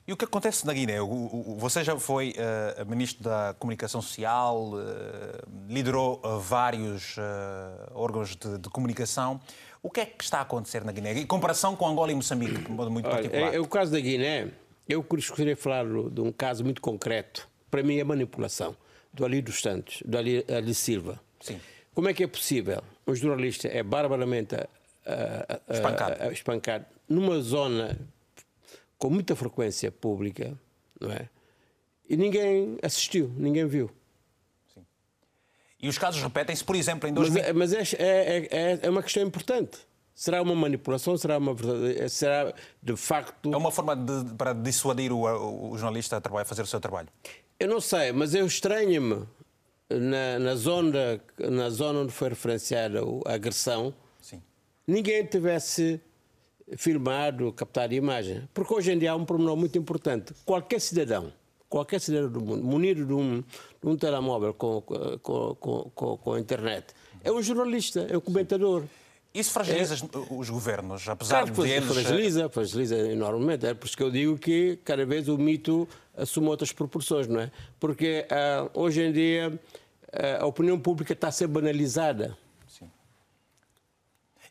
[0.05, 0.97] E o que acontece na Guiné?
[1.57, 4.81] Você já foi uh, ministro da Comunicação Social, uh,
[5.69, 7.15] liderou uh, vários
[7.93, 9.39] órgãos de, de, comunicação.
[9.83, 11.19] O que é que está a acontecer na Guiné?
[11.19, 13.53] Em comparação com Angola e Moçambique, de modo muito particular.
[13.53, 14.47] É, é, o caso da Guiné,
[14.87, 17.49] eu gostaria de falar de um caso muito concreto.
[17.69, 18.77] Para mim, é manipulação
[19.13, 21.19] do Ali dos Santos, do Ali, Ali Silva.
[21.41, 21.59] Sim.
[21.93, 24.55] Como é que é possível um jornalista é barbaramente
[25.69, 26.31] espancado.
[26.31, 27.99] espancado numa zona
[28.97, 30.57] com muita frequência pública,
[30.99, 31.27] não é?
[32.09, 33.91] E ninguém assistiu, ninguém viu.
[35.83, 37.43] E os casos repetem-se, por exemplo, em 2000...
[37.53, 39.79] Mas, mas é, é, é, é, uma questão importante.
[40.15, 41.17] Será uma manipulação?
[41.17, 41.53] Será, uma,
[42.07, 43.53] será de facto.
[43.53, 46.79] É uma forma de, para dissuadir o, o, jornalista a, trabalhar, a fazer o seu
[46.79, 47.09] trabalho?
[47.59, 49.25] Eu não sei, mas eu estranho-me
[49.89, 54.41] na, na, zona, na zona onde foi referenciada a agressão, Sim.
[54.87, 55.99] ninguém tivesse
[56.77, 58.47] filmado, captar imagem.
[58.53, 60.33] Porque hoje em dia há um pormenor muito importante.
[60.45, 61.33] Qualquer cidadão,
[61.67, 63.43] qualquer cidadão do mundo, munido de um,
[63.83, 64.81] de um telemóvel com,
[65.21, 65.55] com,
[65.93, 66.87] com, com, a internet,
[67.23, 68.83] é um jornalista, é um comentador.
[69.33, 71.91] Isso fragiliza é, os governos, apesar claro, de eles...
[71.91, 73.65] fragiliza, fragiliza enormemente.
[73.65, 77.41] É por isso que eu digo que cada vez o mito assume outras proporções, não
[77.41, 77.51] é?
[77.79, 82.37] Porque uh, hoje em dia uh, a opinião pública está a ser banalizada.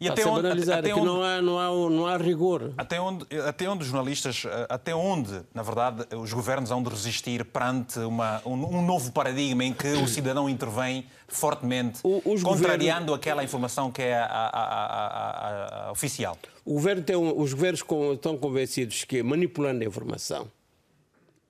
[0.02, 2.72] E até onde, até, onde, não, há, não, há, não há rigor.
[2.76, 7.44] Até onde, até onde os jornalistas, até onde, na verdade, os governos hão de resistir
[7.44, 13.14] perante uma, um, um novo paradigma em que o cidadão intervém fortemente, o, contrariando governos...
[13.14, 16.36] aquela informação que é a, a, a, oficial?
[16.64, 17.84] O governo tem, os governos
[18.14, 20.50] estão convencidos que manipulando a informação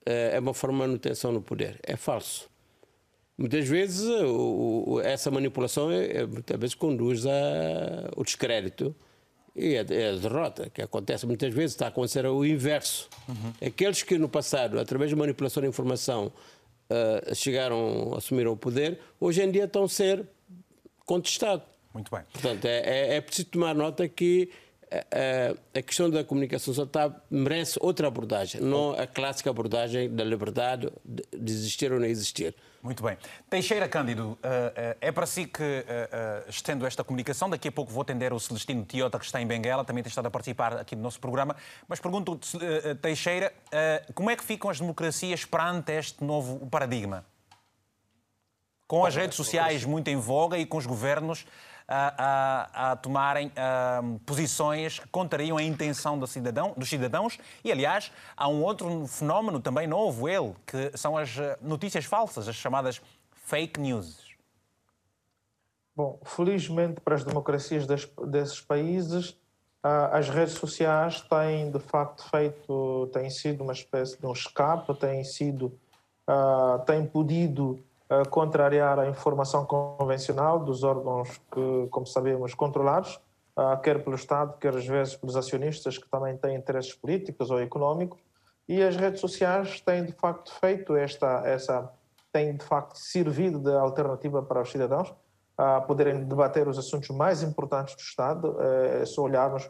[0.05, 1.81] eh, é uma forma de manutenção no poder.
[1.83, 2.52] É falso.
[3.42, 8.94] Muitas vezes o, o, essa manipulação é, muitas vezes conduz ao descrédito
[9.57, 13.09] e a, a, derrota, que acontece muitas vezes, está a acontecer o inverso.
[13.28, 13.66] Uhum.
[13.66, 16.33] Aqueles que no passado, através de manipulação de informação,
[16.88, 20.24] uh, chegaram, assumiram o poder, hoje em dia estão a ser
[21.05, 21.66] contestados.
[21.92, 22.22] Muito bem.
[22.33, 24.50] Portanto, é, é, é preciso tomar nota que
[24.92, 30.92] a, a questão da comunicação social merece outra abordagem, não a clássica abordagem da liberdade
[31.05, 32.55] de existir ou não existir.
[32.83, 33.16] Muito bem.
[33.48, 37.48] Teixeira Cândido, eh, eh, é para si que eh, estendo esta comunicação.
[37.48, 40.26] Daqui a pouco vou atender o Celestino Tiota, que está em Benguela, também tem estado
[40.26, 41.55] a participar aqui do nosso programa.
[41.87, 42.40] Mas pergunto,
[43.00, 43.52] Teixeira,
[44.14, 47.24] como é que ficam as democracias perante este novo paradigma?
[48.88, 51.46] Com as redes sociais muito em voga e com os governos
[51.87, 52.14] a,
[52.77, 53.53] a, a tomarem
[54.25, 57.38] posições que contrariam a intenção do cidadão, dos cidadãos.
[57.64, 62.49] E, aliás, há um outro fenómeno também novo, ele, que são as eh, notícias falsas,
[62.49, 63.01] as chamadas
[63.45, 64.33] fake news.
[65.95, 69.37] Bom, felizmente para as democracias des, desses países,
[69.83, 75.25] as redes sociais têm de facto feito, têm sido uma espécie de um escape, têm
[75.25, 75.77] sido,
[76.87, 77.85] têm podido
[78.31, 83.20] contrariar a informação convencional dos órgãos que, como sabemos, controlados,
[83.57, 87.61] uh, quer pelo Estado, quer às vezes pelos acionistas que também têm interesses políticos ou
[87.61, 88.20] económicos.
[88.68, 91.90] E as redes sociais têm de facto feito esta, essa,
[92.33, 95.12] têm de facto servido de alternativa para os cidadãos
[95.57, 98.57] a poderem debater os assuntos mais importantes do Estado.
[98.61, 99.64] É só olharmos,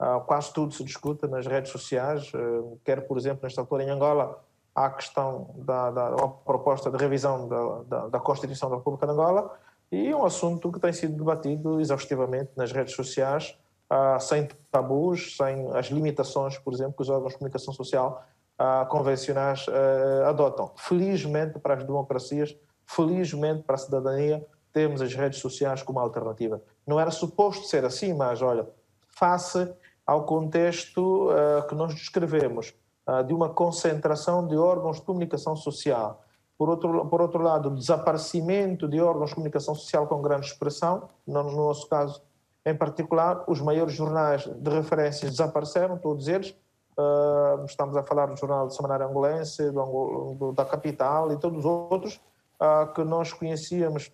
[0.00, 3.90] uh, quase tudo se discute nas redes sociais, uh, quer, por exemplo, nesta altura em
[3.90, 4.42] Angola,
[4.84, 9.50] à questão da, da, proposta de revisão da, da, da, Constituição da República de Angola
[9.90, 13.58] e é um assunto que tem sido debatido exaustivamente nas redes sociais,
[13.90, 18.24] uh, sem tabus, sem as limitações, por exemplo, que os órgãos de comunicação social
[18.60, 20.70] uh, convencionais uh, adotam.
[20.76, 22.54] Felizmente para as democracias,
[22.86, 26.62] felizmente para a cidadania, temos as redes sociais como alternativa.
[26.86, 28.68] Não era suposto ser assim, mas olha,
[29.08, 29.72] face
[30.06, 31.28] ao contexto
[31.68, 32.87] que nós descrevemos, ah,
[33.26, 36.22] de uma concentração de órgãos de comunicação social.
[36.58, 41.08] Por outro, por outro lado, o desaparecimento de órgãos de comunicação social com grande expressão,
[41.26, 42.20] no, no nosso caso
[42.68, 46.54] em particular, os maiores jornais de referência desapareceram, todos eles.
[46.98, 51.60] Uh, estamos a falar do Jornal do Semanário Angolense, do, do, da Capital e todos
[51.60, 52.20] os outros
[52.60, 54.12] uh, que nós conhecíamos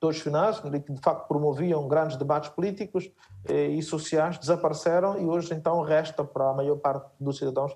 [0.00, 3.08] todos finais, que de facto promoviam grandes debates políticos
[3.48, 7.72] eh, e sociais, desapareceram e hoje então resta para a maior parte dos cidadãos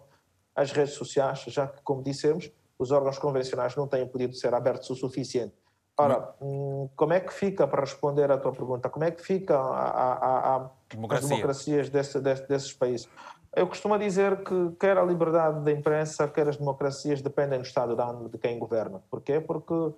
[0.56, 4.88] as redes sociais, já que, como dissemos, os órgãos convencionais não têm podido ser abertos
[4.90, 5.54] o suficiente.
[5.98, 9.56] Ora, hum, como é que fica, para responder à tua pergunta, como é que fica
[9.56, 11.24] a, a, a, Democracia.
[11.24, 13.08] as democracias desse, desse, desses países?
[13.54, 17.96] Eu costumo dizer que quer a liberdade da imprensa, quer as democracias dependem do estado
[17.96, 19.02] de ânimo de quem governa.
[19.10, 19.40] Porquê?
[19.40, 19.94] Porque uh,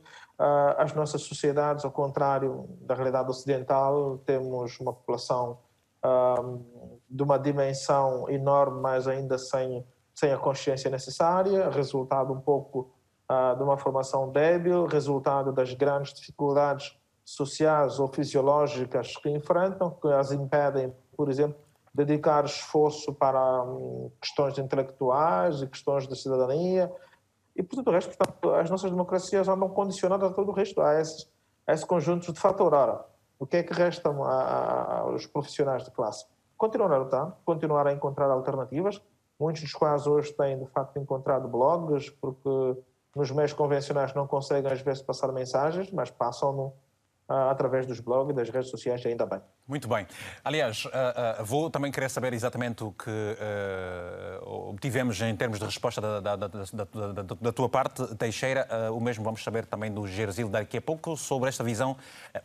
[0.77, 5.59] as nossas sociedades, ao contrário da realidade ocidental, temos uma população
[6.05, 6.65] uh,
[7.11, 9.85] de uma dimensão enorme, mas ainda sem,
[10.19, 12.91] sem a consciência necessária, resultado um pouco
[13.31, 20.09] uh, de uma formação débil, resultado das grandes dificuldades sociais ou fisiológicas que enfrentam, que
[20.09, 21.57] as impedem, por exemplo,
[21.95, 26.93] dedicar esforço para hum, questões intelectuais e questões de cidadania.
[27.55, 30.81] E, por tudo o resto, portanto, as nossas democracias andam condicionadas a todo o resto,
[30.81, 31.31] a esses,
[31.65, 32.77] a esse conjunto de fatores.
[32.77, 33.05] Ora,
[33.39, 36.27] o que é que resta aos profissionais de classe?
[36.57, 39.01] Continuar a lutar, continuar a encontrar alternativas.
[39.39, 42.77] Muitos dos quais hoje têm, de facto, encontrado blogs, porque
[43.15, 46.73] nos meios convencionais não conseguem, às vezes, passar mensagens, mas passam no,
[47.29, 49.41] através dos blogs e das redes sociais, ainda bem.
[49.67, 50.07] Muito bem.
[50.43, 53.11] Aliás, uh, uh, vou também querer saber exatamente o que
[54.43, 56.49] obtivemos em termos de resposta da, da, da,
[57.41, 58.67] da tua parte, Teixeira.
[58.93, 61.97] o mesmo vamos saber também do Gerzil daqui a pouco sobre esta visão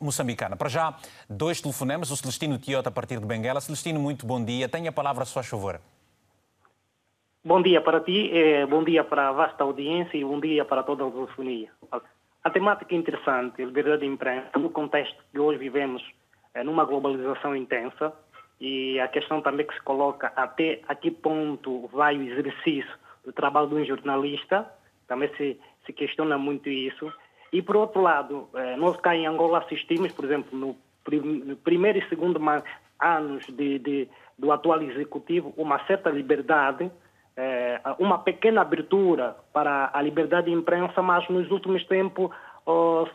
[0.02, 0.58] moçambicana.
[0.58, 0.98] Para já,
[1.30, 2.12] dois telefonemas.
[2.12, 3.62] O Celestino Tiota, a partir de Benguela.
[3.62, 4.68] Celestino, muito bom dia.
[4.68, 5.80] Tenha a palavra, se faz favor.
[7.46, 10.82] Bom dia para ti, eh, bom dia para a vasta audiência e bom dia para
[10.82, 11.70] toda a lusofonia.
[12.42, 16.02] A temática é interessante, a liberdade de imprensa, no contexto que hoje vivemos,
[16.54, 18.14] é numa globalização intensa,
[18.62, 23.34] e a questão também que se coloca até a que ponto vai o exercício do
[23.34, 24.66] trabalho de um jornalista,
[25.06, 27.12] também se, se questiona muito isso.
[27.52, 30.78] E, por outro lado, eh, nós cá em Angola assistimos, por exemplo, no,
[31.58, 32.40] primeiro e segundo
[33.02, 34.08] anos de, de,
[34.40, 36.90] do atual executivo, uma certa liberdade
[37.36, 42.30] é, uma pequena abertura para a liberdade de imprensa, mas nos últimos tempos
[42.66, 43.06] oh,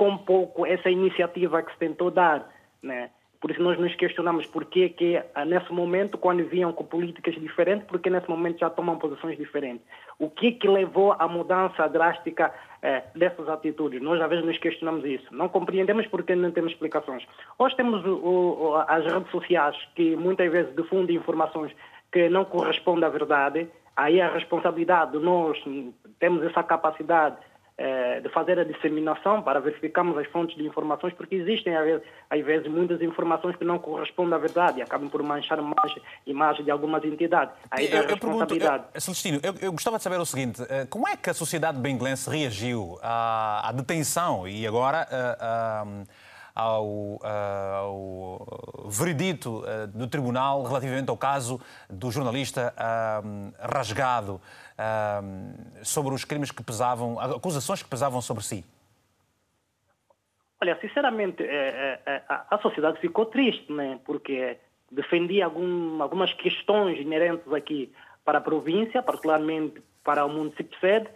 [0.00, 2.48] um pouco essa iniciativa que se tentou dar.
[2.82, 3.10] Né?
[3.44, 7.34] Por isso nós nos questionamos por que, que ah, nesse momento, quando vinham com políticas
[7.34, 9.84] diferentes, porque nesse momento já tomam posições diferentes.
[10.18, 14.00] O que que levou à mudança drástica eh, dessas atitudes?
[14.00, 15.26] Nós às vezes nos questionamos isso.
[15.30, 17.22] Não compreendemos porque não temos explicações.
[17.58, 21.70] Hoje temos o, o, as redes sociais que muitas vezes difundem informações
[22.14, 25.58] que não corresponde à verdade, aí a responsabilidade de nós
[26.20, 27.36] temos essa capacidade
[27.76, 32.68] eh, de fazer a disseminação para verificarmos as fontes de informações, porque existem, às vezes,
[32.68, 35.92] muitas informações que não correspondem à verdade e acabam por manchar mais
[36.24, 37.52] imagem de algumas entidades.
[37.68, 38.84] Aí eu, a responsabilidade.
[38.84, 41.34] Pergunto, eu, Celestino, eu, eu, gostava de saber o seguinte: eh, como é que a
[41.34, 45.04] sociedade benguelense reagiu à, à detenção e agora.
[45.10, 46.23] Uh,
[46.54, 54.40] ao, eh, ao veredito eh, do Tribunal relativamente ao caso do jornalista eh, rasgado
[55.84, 58.64] sobre os crimes que pesavam, acusações que pesavam sobre si?
[60.60, 61.44] Olha, sinceramente,
[62.28, 64.00] a sociedade ficou triste, né?
[64.04, 64.58] porque
[64.90, 67.92] defendia algum, algumas questões inerentes aqui
[68.24, 71.08] para a província, particularmente para o município sede,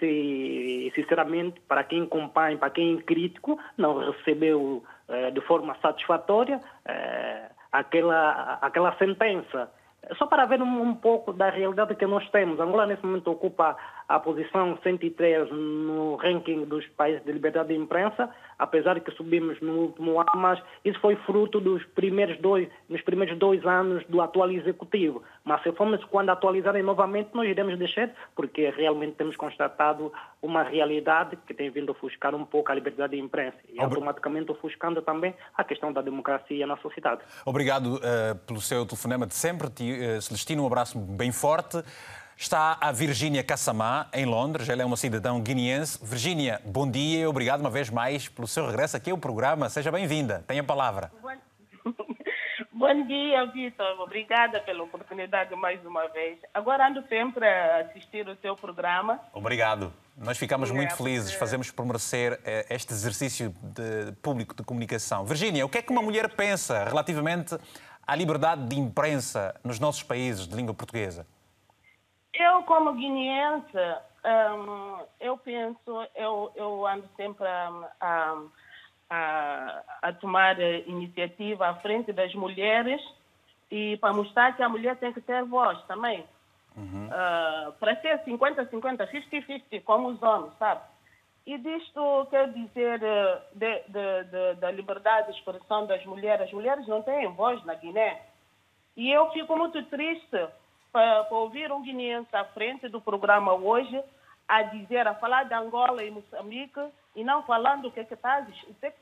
[0.00, 6.60] e, sinceramente, para quem acompanha, para quem é crítico, não recebeu eh, de forma satisfatória
[6.86, 9.70] eh, aquela, aquela sentença.
[10.18, 12.60] Só para ver um, um, pouco da realidade que nós temos.
[12.60, 13.76] Angola, nesse momento, ocupa
[14.08, 19.60] a posição 103 no ranking dos países de liberdade de imprensa, apesar de que subimos
[19.60, 24.20] no último ano, mas isso foi fruto dos primeiros dois, nos primeiros dois anos do
[24.20, 25.22] atual executivo.
[25.44, 30.12] Mas se formos quando atualizarem novamente, nós iremos descer, porque realmente temos constatado
[30.42, 34.50] uma realidade que tem vindo a ofuscar um pouco a liberdade de imprensa e automaticamente
[34.50, 37.22] ofuscando também a questão da democracia na sociedade.
[37.44, 40.62] Obrigado uh, pelo seu telefonema de sempre, uh, Celestino.
[40.62, 41.82] Um abraço bem forte.
[42.36, 44.68] Está a Virgínia Kassamá, em Londres.
[44.68, 45.98] Ela é uma cidadã guineense.
[46.02, 49.68] Virgínia, bom dia e obrigado uma vez mais pelo seu regresso aqui ao programa.
[49.70, 50.44] Seja bem-vinda.
[50.46, 51.12] Tenha a palavra.
[52.72, 54.00] Bom dia, Vitor.
[54.00, 56.38] Obrigada pela oportunidade mais uma vez.
[56.52, 59.20] Agora ando sempre a assistir o seu programa.
[59.32, 59.92] Obrigado.
[60.16, 65.24] Nós ficamos muito felizes, fazemos por merecer eh, este exercício de público de comunicação.
[65.24, 67.56] Virgínia, o que é que uma mulher pensa relativamente
[68.06, 71.26] à liberdade de imprensa nos nossos países de língua portuguesa?
[72.34, 73.78] Eu, como guineense,
[74.24, 77.90] um, eu penso, eu, eu ando sempre a,
[79.10, 83.00] a, a, tomar iniciativa à frente das mulheres
[83.70, 86.24] e para mostrar que a mulher tem que ter voz também.
[86.76, 87.06] Uhum.
[87.06, 90.80] Uh, para ser 50-50, 50-50, como os homens, sabe?
[91.46, 92.98] E disto quer dizer
[93.54, 96.46] de, de, de, da liberdade de expressão das mulheres.
[96.46, 98.22] As mulheres não têm voz na Guiné.
[98.96, 100.48] E eu fico muito triste
[100.94, 104.00] para, ouvir um guineense à frente do programa hoje
[104.46, 106.80] a dizer, a falar de Angola e Moçambique
[107.16, 108.46] e não falando o que é que está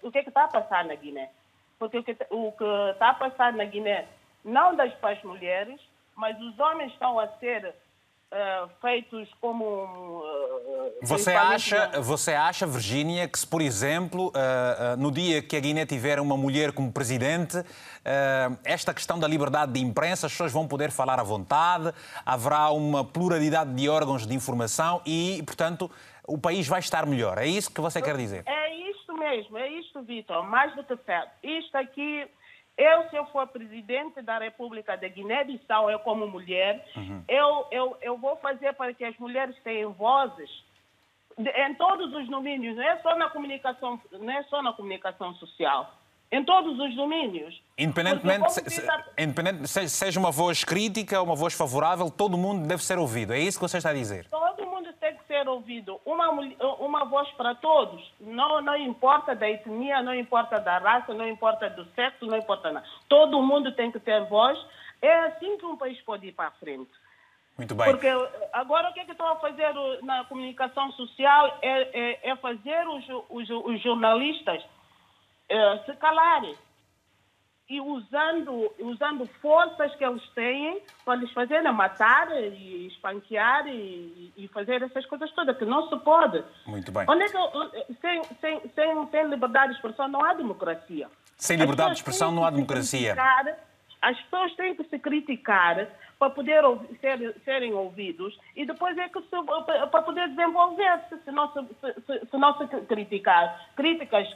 [0.03, 1.28] o que é que está a passar na Guiné.
[1.78, 4.09] Porque o que está a passar na Guiné,
[4.43, 5.78] não das para as mulheres,
[6.16, 7.74] mas os homens estão a ser
[8.33, 9.62] Uh, feitos como.
[9.62, 15.61] Uh, você, acha, você acha, Virgínia, que se, por exemplo, uh, no dia que a
[15.61, 17.62] Guiné tiver uma mulher como presidente,
[18.64, 21.93] esta questão da liberdade de imprensa, as pessoas vão poder falar à vontade,
[22.24, 25.91] haverá uma pluralidade de órgãos de informação e, portanto,
[26.26, 27.37] o país vai estar melhor.
[27.37, 28.45] É isso que você quer dizer?
[28.47, 31.33] É isso mesmo, é isto, Vitor, mais do que certo.
[31.43, 32.26] Isto aqui
[32.76, 37.22] eu, se eu for presidente da República da Guiné-Bissau, eu como mulher, uhum.
[37.28, 40.50] eu, eu, eu vou fazer para que as mulheres tenham vozes
[41.38, 45.94] em todos os domínios, não é só na comunicação, não é só na comunicação social,
[46.30, 47.60] em todos os domínios.
[47.78, 48.82] Independentemente, se, se,
[49.18, 53.32] independente seja uma voz crítica ou uma voz favorável, todo mundo deve ser ouvido.
[53.32, 54.26] É isso que você está a dizer?
[54.30, 54.52] Todo
[55.33, 56.28] ser ouvido uma,
[56.78, 58.12] uma voz para todos.
[58.20, 62.70] Não, não importa da etnia, não importa da raça, não importa do sexo, não importa
[62.70, 62.87] nada.
[63.09, 64.59] Todo mundo tem que ter voz.
[65.01, 66.91] É assim que um país pode ir para a frente.
[67.57, 67.87] Muito bem.
[67.87, 68.09] Porque
[68.53, 69.72] agora o que, é que estou a fazer
[70.03, 74.62] na comunicação social é, é, é fazer os, os, os jornalistas
[75.49, 76.55] é, se calarem
[77.68, 84.48] e usando, usando forças que eles têm para lhes fazerem matar e espanquear e, e,
[84.48, 86.44] fazer essas coisas todas, que não se pode.
[86.66, 87.06] Muito bem.
[87.08, 91.08] Onde é que, sem, sem, sem, sem liberdade de expressão não há democracia.
[91.36, 93.16] Sem liberdade de expressão não há democracia.
[94.02, 95.88] As pessoas têm que se criticar
[96.22, 96.62] para poder
[97.00, 99.42] ser, serem ouvidos e depois é que se,
[99.90, 103.72] para poder desenvolver-se, se não se, se, se, não se criticar.
[103.74, 104.32] Críticas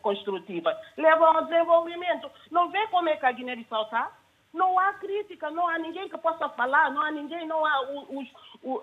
[0.00, 2.30] construtivas levam ao desenvolvimento.
[2.50, 4.10] Não vê como é que a Guiné-Bissau está?
[4.54, 8.26] Não há crítica, não há ninguém que possa falar, não há ninguém, não há os,
[8.62, 8.82] os,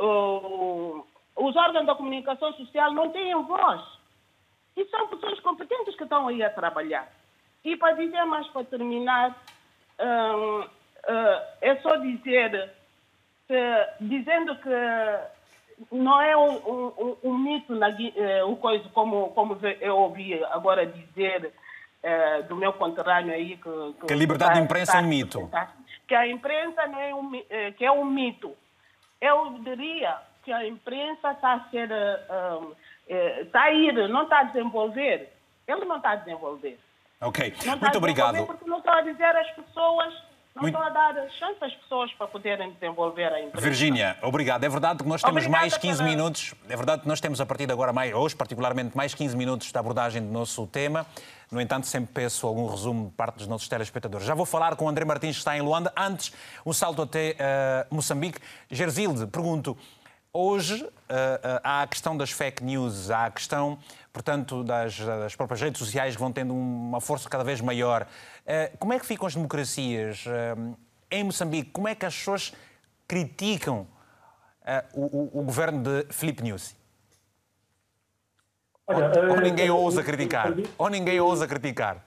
[0.00, 1.06] uh,
[1.36, 3.80] os órgãos da comunicação social não têm voz.
[4.76, 7.08] E são pessoas competentes que estão aí a trabalhar.
[7.64, 9.36] E para dizer mais, para terminar,
[10.00, 12.70] uh, uh, é só dizer,
[13.46, 14.70] que, dizendo que
[15.90, 21.52] não é um, um, um mito, na, uh, coisa, como, como eu ouvi agora dizer
[22.02, 23.56] uh, do meu conterrâneo aí.
[23.56, 25.50] Que, que, que a liberdade de imprensa é um mito.
[26.06, 27.30] Que a imprensa não é um,
[27.76, 28.54] que é um mito.
[29.20, 31.88] Eu diria que a imprensa está a ser.
[33.40, 35.32] está a ir, não está a desenvolver.
[35.66, 36.78] Ele não está a desenvolver.
[37.24, 38.46] Ok, não muito obrigado.
[38.46, 40.14] Porque não estou a dizer às pessoas
[40.54, 40.78] não muito...
[40.78, 43.66] estou a dar chance às pessoas para poderem desenvolver a empresa.
[43.66, 44.62] Virgínia, obrigado.
[44.62, 46.08] É verdade que nós temos Obrigada mais 15 pela...
[46.08, 46.54] minutos.
[46.68, 49.72] É verdade que nós temos a partir de agora, mais, hoje particularmente, mais 15 minutos
[49.72, 51.04] de abordagem do nosso tema.
[51.50, 54.24] No entanto, sempre peço algum resumo de parte dos nossos telespectadores.
[54.24, 55.92] Já vou falar com o André Martins, que está em Luanda.
[55.96, 56.32] Antes,
[56.64, 57.32] um salto até
[57.90, 58.38] uh, Moçambique.
[58.70, 59.76] Gerzilde, pergunto,
[60.32, 63.76] hoje uh, uh, há a questão das fake news, há a questão
[64.14, 68.06] portanto, das, das próprias redes sociais que vão tendo uma força cada vez maior.
[68.46, 70.54] Eh, como é que ficam as democracias eh,
[71.10, 71.72] em Moçambique?
[71.72, 72.54] Como é que as pessoas
[73.08, 73.88] criticam
[74.64, 76.44] eh, o, o, o governo de Filipe?
[78.86, 80.52] Olha, ou, ou, ninguém ousa criticar?
[80.78, 82.04] Ou ninguém ousa criticar?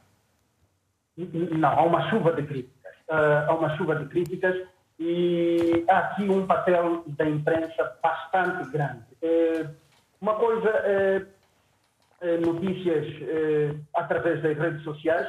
[1.18, 2.94] Não, há uma chuva de críticas.
[3.10, 4.56] há uma chuva de críticas
[4.98, 9.04] e há aqui um papel da imprensa bastante grande.
[10.22, 10.72] uma coisa
[12.22, 15.28] notícias eh, através das redes sociais,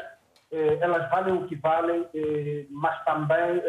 [0.51, 2.07] eh, elas valem o que valem,
[2.71, 3.63] mas também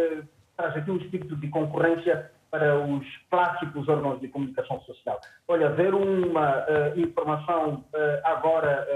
[0.56, 5.20] traz aqui um espírito de concorrência para os clássicos órgãos de comunicação social.
[5.48, 6.66] Olha, ver uma
[6.96, 7.84] informação
[8.24, 8.88] agora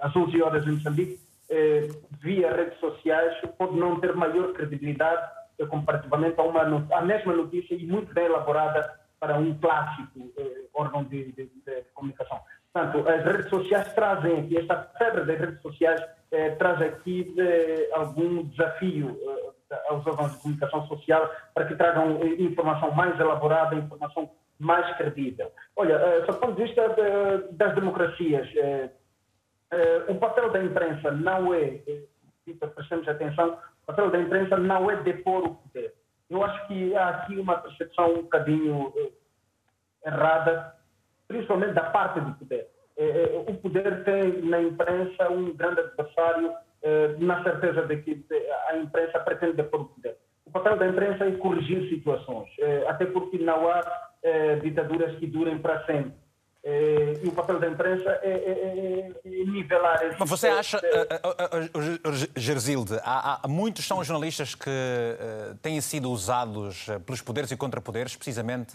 [0.00, 1.18] às 11 horas em Moçambique
[2.20, 5.30] via redes sociais pode não ter maior credibilidade
[5.70, 6.62] comparativamente a uma
[6.94, 10.32] a mesma notícia e muito bem elaborada para um clássico
[10.74, 12.40] órgão de, de, de comunicação.
[12.72, 16.00] Portanto, as redes sociais trazem aqui, esta febre das redes sociais
[16.30, 19.18] eh, traz aqui eh, algum desafio
[19.70, 24.96] eh, aos órgãos de comunicação social para que tragam eh, informação mais elaborada, informação mais
[24.96, 25.50] credível.
[25.76, 28.48] Olha, eh, do ponto de vista de, das democracias,
[30.08, 31.80] o papel da imprensa não é,
[32.74, 35.94] prestemos atenção, o papel da imprensa não é depor o poder.
[36.30, 38.92] Eu acho que há aqui uma percepção um bocadinho
[40.04, 40.74] errada
[41.28, 42.66] principalmente da parte do poder.
[42.96, 46.52] É, é, o poder tem na imprensa um grande adversário,
[46.82, 48.24] é, na certeza de que
[48.70, 50.16] a imprensa pretende depor o poder.
[50.44, 52.48] O papel da imprensa é corrigir situações,
[52.86, 53.82] até porque não há
[54.62, 56.14] ditaduras que durem para sempre.
[57.22, 60.16] E o papel da imprensa é, nivelar esse...
[60.18, 60.80] Mas você acha,
[62.34, 64.70] Gerzilde, há, há, muitos são jornalistas que
[65.60, 68.72] têm sido usados pelos poderes e contrapoderes precisamente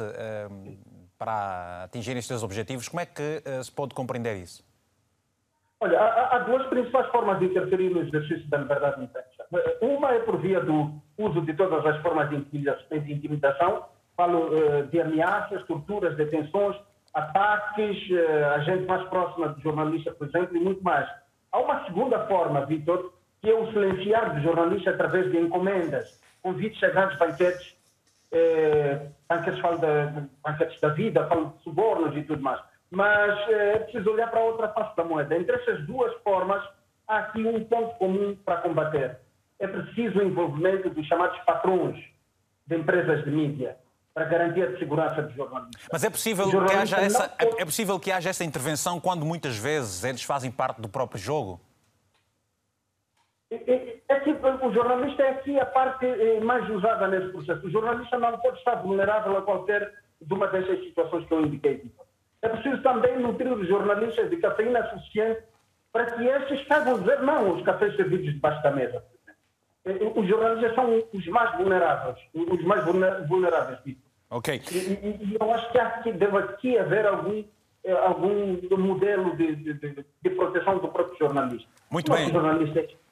[1.23, 2.89] para atingirem os seus objetivos.
[2.89, 4.61] Como é que uh, se pode compreender isso?
[5.79, 9.29] Olha, há, há, duas principais formas de interferir no exercício da liberdade de imprensa.
[9.81, 12.35] Uma é por via do uso de todas as formas de
[13.13, 13.85] intimidação,
[14.17, 16.75] falo uh, de ameaças, torturas, detenções,
[17.13, 21.09] ataques, uh, a gente mais próxima do jornalista, por exemplo, e muito mais.
[21.53, 26.83] Há uma segunda forma, Vitor, que é o silenciar do jornalista através de encomendas, convites
[26.83, 27.75] a grandes banquetes,
[28.33, 28.99] eh,
[29.37, 32.61] banquetes, falo de, da vida, falo de subornos e tudo mais
[32.93, 35.35] mas é preciso olhar para a outra face da moeda.
[35.35, 36.63] Entre essas duas formas,
[37.07, 39.19] há aqui um ponto comum para combater.
[39.59, 41.97] É preciso o envolvimento dos chamados patrões
[42.67, 43.77] de empresas de mídia
[44.13, 45.87] para garantir a segurança dos jornalistas.
[45.91, 47.61] Mas é possível, que haja essa, pode...
[47.61, 51.59] é possível que haja essa intervenção quando muitas vezes eles fazem parte do próprio jogo?
[53.49, 57.65] É, é, é que o jornalista é aqui a parte eh, mais usada nesse processo.
[57.65, 59.91] O jornalista não pode estar vulnerável a qualquer
[60.21, 61.91] de uma dessas situações que eu indiquei.
[62.41, 65.43] É preciso também nutrir os jornalistas de cafeína suficiente
[65.91, 69.03] para que estes saibam dizer não aos cafés servidos debaixo da mesa.
[70.15, 72.83] Os jornalistas são os mais vulneráveis, os mais
[73.27, 73.79] vulneráveis.
[74.29, 74.61] Ok.
[74.71, 77.43] E, e, eu acho que, há, que deve aqui haver algum eh,
[77.91, 81.67] algum modelo de, de, de, proteção do próprio jornalista.
[81.89, 82.31] Muito bem.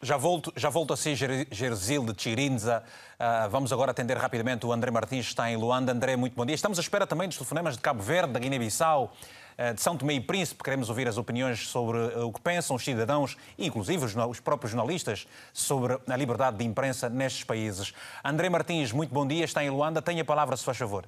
[0.02, 2.82] Já volto, já volto a si, Gerzil de Chirinza.
[3.20, 5.92] Uh, vamos agora atender rapidamente o André Martins, que está em Luanda.
[5.92, 6.56] André, muito bom dia.
[6.56, 9.14] Estamos à espera também dos telefonemas de Cabo Verde, da Guiné-Bissau,
[9.60, 10.64] uh, de São Tomé e Príncipe.
[10.64, 14.72] Queremos ouvir as opiniões sobre uh, o que pensam os cidadãos, inclusive os, os próprios
[14.72, 17.94] jornalistas, sobre a liberdade de imprensa nestes países.
[18.24, 19.44] André Martins, muito bom dia.
[19.44, 20.02] Está em Luanda.
[20.02, 21.06] Tenha a palavra, se faz favor.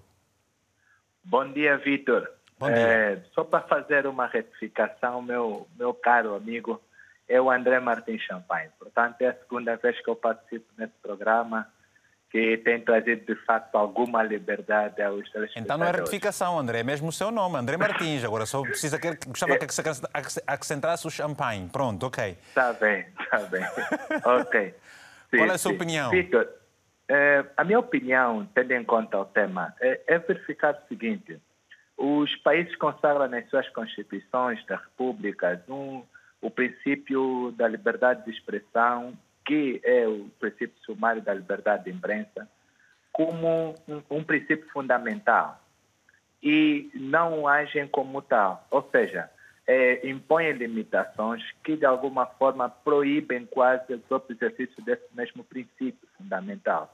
[1.24, 2.30] Bom dia, Vitor.
[2.70, 6.82] É, só para fazer uma retificação, meu, meu caro amigo,
[7.28, 8.70] é o André Martins Champagne.
[8.78, 11.68] Portanto, é a segunda vez que eu participo nesse programa
[12.34, 15.55] que tem trazido, de facto, alguma liberdade aos telespectadores.
[15.55, 18.24] Então não é retificação, André, é mesmo o seu nome, André Martins.
[18.24, 19.68] Agora só precisa que, gostava que
[20.47, 21.70] acrescentasse o champanhe.
[21.70, 22.36] Pronto, ok.
[22.47, 23.64] Está bem, está bem.
[24.26, 24.76] ok.
[25.30, 25.76] Sim, Qual é a sua sim.
[25.76, 26.09] opinião?
[26.09, 26.49] Vitor,
[27.07, 31.39] é, a minha opinião, tendo em conta o tema, é, é verificar o seguinte
[31.98, 36.04] os países consagram nas suas constituições da República um,
[36.41, 42.48] o princípio da liberdade de expressão, que é o princípio sumário da liberdade de imprensa,
[43.12, 45.62] como um, um princípio fundamental
[46.41, 48.68] e não agem como tal.
[48.70, 49.30] Ou seja,
[49.66, 56.08] é, impõem limitações que, de alguma forma, proíbem quase o próprio exercício desse mesmo princípio
[56.18, 56.94] fundamental.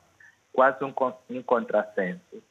[0.53, 0.93] Quase um,
[1.29, 2.43] um contrassenso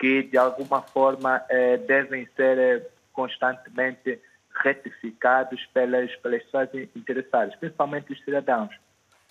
[0.00, 4.18] que de alguma forma eh, devem ser eh, constantemente
[4.64, 8.74] retificados pelas, pelas pessoas interessadas, principalmente os cidadãos.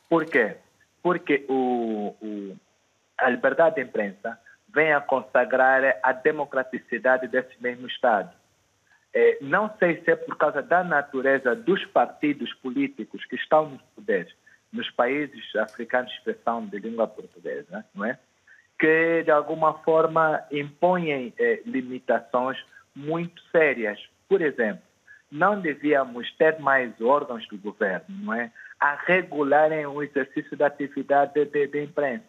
[0.07, 0.57] Por quê?
[1.01, 2.55] Porque o, o,
[3.17, 4.39] a liberdade de imprensa
[4.71, 8.31] vem a consagrar a democraticidade desse mesmo Estado.
[9.11, 13.81] Eh, não sei se é por causa da natureza dos partidos políticos que estão nos
[13.95, 14.31] poderes
[14.71, 18.19] nos países africanos de expressão de língua portuguesa, não é?
[18.79, 22.57] Que, de alguma forma, impõem eh, limitações
[22.95, 23.99] muito sérias.
[24.27, 24.81] Por exemplo,
[25.29, 28.51] não devíamos ter mais órgãos do governo, não é?
[28.79, 32.23] A regularem o exercício da atividade de, de imprensa.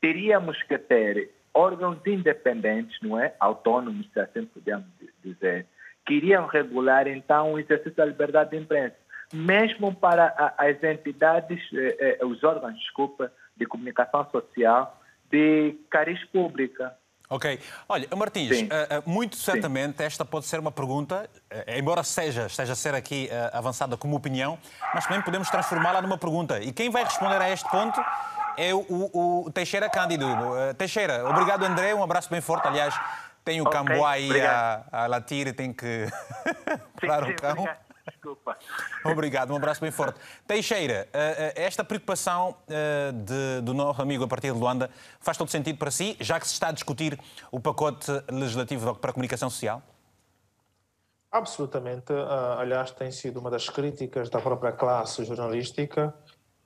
[0.00, 3.32] Teríamos que ter órgãos independentes, não é?
[3.38, 4.86] Autônomos, se assim podemos
[5.22, 5.66] dizer,
[6.04, 8.96] que iriam regular, então, o exercício da liberdade de imprensa.
[9.32, 15.00] Mesmo para as entidades, eh, eh, os órgãos, desculpa, de comunicação social,
[15.32, 16.94] de cariz pública.
[17.30, 17.58] Ok.
[17.88, 20.04] Olha, Martins, uh, uh, muito certamente Sim.
[20.04, 24.58] esta pode ser uma pergunta, uh, embora seja, esteja a ser aqui avançada como opinião,
[24.94, 26.60] mas também podemos transformá-la numa pergunta.
[26.60, 27.98] E quem vai responder a este ponto
[28.58, 30.26] é o, o, o Teixeira Cândido.
[30.76, 32.68] Teixeira, obrigado André, um abraço bem forte.
[32.68, 32.94] Aliás,
[33.42, 36.06] tem o okay, aí a, a, latir e tem que
[37.00, 37.52] parar o cão.
[37.52, 37.91] Obrigado.
[38.06, 38.56] Desculpa.
[39.04, 40.18] Obrigado, um abraço bem forte.
[40.46, 44.90] Teixeira, eh, eh, esta preocupação eh, de, do nosso amigo a partir de Luanda
[45.20, 47.18] faz todo sentido para si, já que se está a discutir
[47.50, 49.82] o pacote legislativo para a comunicação social?
[51.30, 52.12] Absolutamente.
[52.58, 56.14] Aliás, tem sido uma das críticas da própria classe jornalística,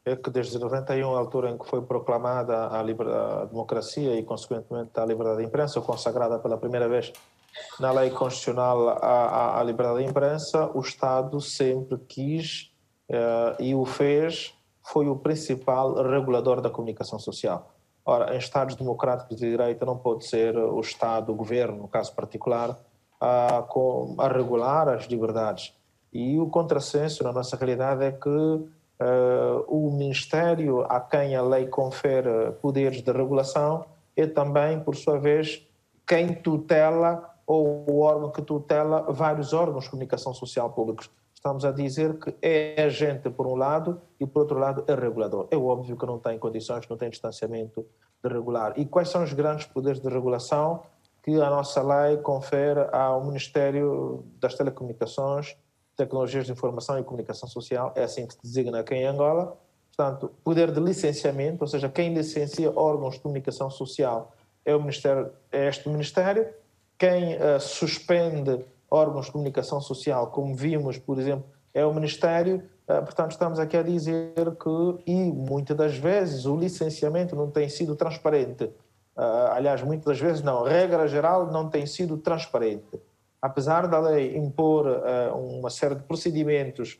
[0.04, 4.90] é que desde 91, a altura em que foi proclamada a, a democracia e, consequentemente,
[4.98, 7.12] a liberdade de imprensa, consagrada pela primeira vez
[7.80, 12.72] na lei constitucional à, liberdade de imprensa, o Estado sempre quis
[13.10, 17.72] uh, e o fez, foi o principal regulador da comunicação social.
[18.04, 22.14] Ora, em Estados democráticos de direita não pode ser o Estado, o governo, no caso
[22.14, 22.78] particular,
[23.20, 23.64] a,
[24.18, 25.74] a regular as liberdades.
[26.12, 28.68] E o contrassenso, na nossa realidade, é que uh,
[29.66, 33.84] o Ministério a quem a lei confere poderes de regulação
[34.16, 35.66] é também, por sua vez,
[36.06, 41.10] quem tutela ou o órgão que tutela vários órgãos de comunicação social públicos.
[41.34, 45.46] Estamos a dizer que é agente por um lado e por outro lado é regulador.
[45.50, 47.86] É óbvio que não tem condições, não tem distanciamento
[48.22, 48.72] de regular.
[48.76, 50.82] E quais são os grandes poderes de regulação
[51.22, 55.56] que a nossa lei confere ao Ministério das Telecomunicações,
[55.96, 59.56] Tecnologias de Informação e Comunicação Social, é assim que se designa aqui em Angola.
[59.96, 64.32] Portanto, poder de licenciamento, ou seja, quem licencia órgãos de comunicação social
[64.64, 66.48] é, o ministério, é este Ministério.
[66.98, 71.44] Quem uh, suspende órgãos de comunicação social, como vimos, por exemplo,
[71.74, 72.62] é o Ministério.
[72.88, 77.68] Uh, portanto, estamos aqui a dizer que, e muitas das vezes, o licenciamento não tem
[77.68, 78.64] sido transparente.
[79.14, 80.62] Uh, aliás, muitas das vezes não.
[80.62, 82.98] Regra geral, não tem sido transparente.
[83.42, 84.86] Apesar da lei impor
[85.34, 86.98] uma série de procedimentos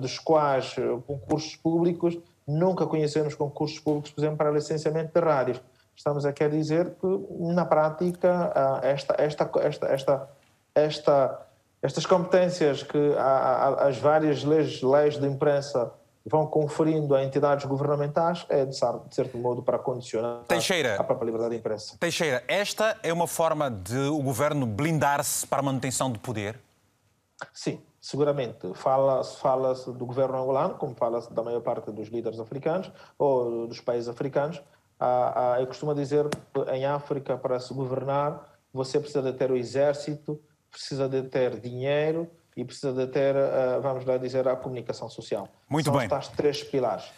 [0.00, 0.74] dos quais
[1.06, 5.62] concursos públicos, nunca conhecemos concursos públicos, por exemplo, para licenciamento de rádios
[5.98, 7.06] estamos aqui a dizer que,
[7.52, 10.30] na prática, esta, esta, esta, esta,
[10.72, 11.46] esta,
[11.82, 15.92] estas competências que as várias leis, leis de imprensa
[16.24, 21.54] vão conferindo a entidades governamentais é, de certo modo, para condicionar Teixeira, a própria liberdade
[21.54, 21.96] de imprensa.
[21.98, 26.60] Teixeira, esta é uma forma de o governo blindar-se para a manutenção do poder?
[27.52, 28.72] Sim, seguramente.
[28.74, 33.80] Fala-se fala do governo angolano, como fala-se da maior parte dos líderes africanos ou dos
[33.80, 34.62] países africanos,
[34.98, 39.50] ah, ah, eu costumo dizer que em África, para se governar, você precisa de ter
[39.50, 40.40] o exército,
[40.70, 45.48] precisa de ter dinheiro e precisa de ter, ah, vamos lá dizer, a comunicação social.
[45.68, 46.08] Muito São bem.
[46.08, 47.10] São estes três pilares.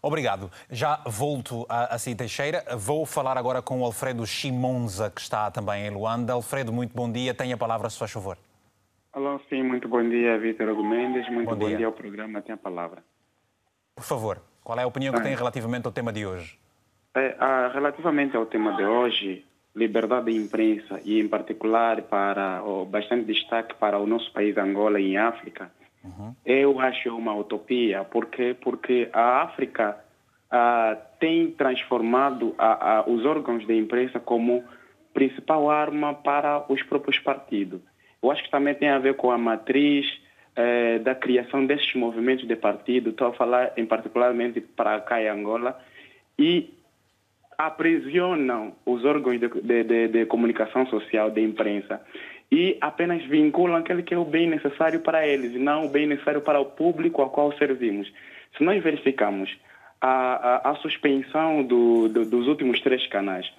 [0.00, 0.50] Obrigado.
[0.70, 2.64] Já volto a, a Cid Teixeira.
[2.76, 6.32] Vou falar agora com o Alfredo Chimonza, que está também em Luanda.
[6.32, 7.34] Alfredo, muito bom dia.
[7.34, 8.38] Tenha a palavra, se faz favor.
[9.12, 11.28] Alô, sim, muito bom dia, Vítor Mendes.
[11.30, 11.78] Muito bom, bom dia.
[11.78, 11.86] dia.
[11.86, 12.40] ao programa.
[12.40, 13.02] Tem a palavra.
[13.94, 16.58] Por favor, qual é a opinião que tem relativamente ao tema de hoje?
[17.16, 19.42] É, ah, relativamente ao tema de hoje,
[19.74, 25.00] liberdade de imprensa e em particular para oh, bastante destaque para o nosso país Angola
[25.00, 25.70] e em África,
[26.04, 26.34] uhum.
[26.44, 29.96] eu acho uma utopia porque porque a África
[30.50, 34.62] ah, tem transformado a, a, os órgãos de imprensa como
[35.14, 37.80] principal arma para os próprios partidos.
[38.22, 40.06] Eu acho que também tem a ver com a matriz
[40.54, 43.10] eh, da criação desses movimentos de partido.
[43.10, 45.80] Estou a falar em particularmente para cá em Angola
[46.38, 46.75] e
[47.58, 52.00] aprisionam os órgãos de, de, de, de, comunicação social, de imprensa,
[52.50, 56.06] e apenas vinculam aquele que é o bem necessário para eles, e não o bem
[56.06, 58.12] necessário para o público ao qual servimos.
[58.56, 59.50] Se nós verificamos
[60.00, 63.50] a, a, a suspensão do, do, dos últimos três canais,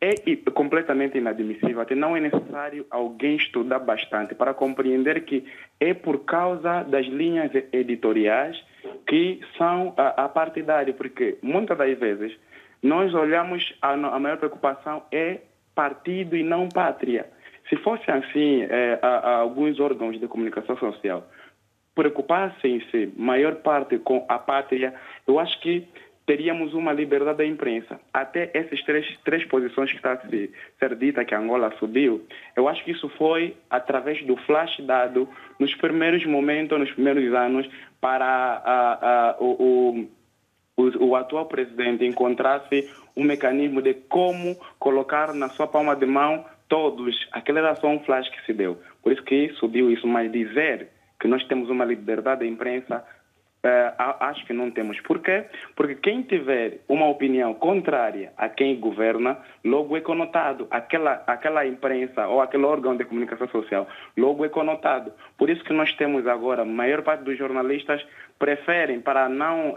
[0.00, 0.14] é
[0.50, 1.80] completamente inadmissível.
[1.80, 5.44] Até não é necessário alguém estudar bastante para compreender que
[5.80, 8.62] é por causa das linhas editoriais
[9.06, 12.36] que são a, a partidária, porque muitas das vezes
[12.82, 15.40] nós olhamos, a, a maior preocupação é
[15.74, 17.26] partido e não pátria.
[17.68, 21.26] Se fosse assim, é, a, a alguns órgãos de comunicação social
[21.94, 24.94] preocupassem-se maior parte com a pátria,
[25.26, 25.88] eu acho que
[26.26, 27.98] teríamos uma liberdade da imprensa.
[28.12, 32.68] Até essas três, três posições que está a ser, ser dita que Angola subiu, eu
[32.68, 37.66] acho que isso foi através do flash dado nos primeiros momentos, nos primeiros anos,
[38.00, 40.08] para a, a, o, o,
[40.76, 47.16] o atual presidente encontrasse um mecanismo de como colocar na sua palma de mão todos.
[47.32, 48.78] Aquele era só um flash que se deu.
[49.02, 53.02] Por isso que subiu isso, mas dizer que nós temos uma liberdade de imprensa
[53.64, 55.00] Uh, acho que não temos.
[55.00, 55.44] Por quê?
[55.74, 60.68] Porque quem tiver uma opinião contrária a quem governa, logo é conotado.
[60.70, 65.12] Aquela, aquela imprensa ou aquele órgão de comunicação social, logo é conotado.
[65.36, 68.06] Por isso que nós temos agora, a maior parte dos jornalistas
[68.38, 69.76] preferem, para não, uh,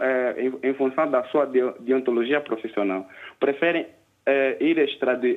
[0.62, 1.46] em, em, função da sua
[1.80, 3.08] deontologia profissional,
[3.40, 5.34] preferem uh, ir extradi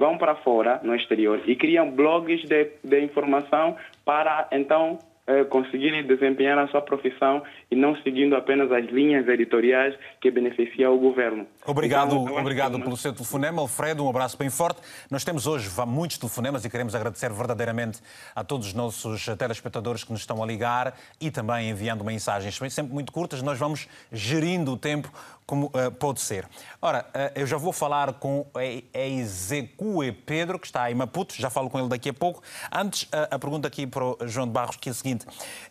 [0.00, 4.98] vão para fora, no exterior, e criam blogs de, de informação para, então,
[5.28, 10.94] é, conseguirem desempenhar a sua profissão e não seguindo apenas as linhas editoriais que beneficiam
[10.94, 11.46] o governo.
[11.66, 14.04] Obrigado, então, obrigado pelo seu telefonema, Alfredo.
[14.04, 14.80] Um abraço bem forte.
[15.10, 18.00] Nós temos hoje muitos telefonemas e queremos agradecer verdadeiramente
[18.34, 22.94] a todos os nossos telespectadores que nos estão a ligar e também enviando mensagens sempre
[22.94, 23.42] muito curtas.
[23.42, 25.12] Nós vamos gerindo o tempo
[25.48, 26.46] como uh, pode ser.
[26.80, 28.46] Ora, uh, eu já vou falar com
[28.92, 32.42] Ezecue Pedro, que está em Maputo, já falo com ele daqui a pouco.
[32.70, 35.24] Antes, uh, a pergunta aqui para o João de Barros, que é a seguinte.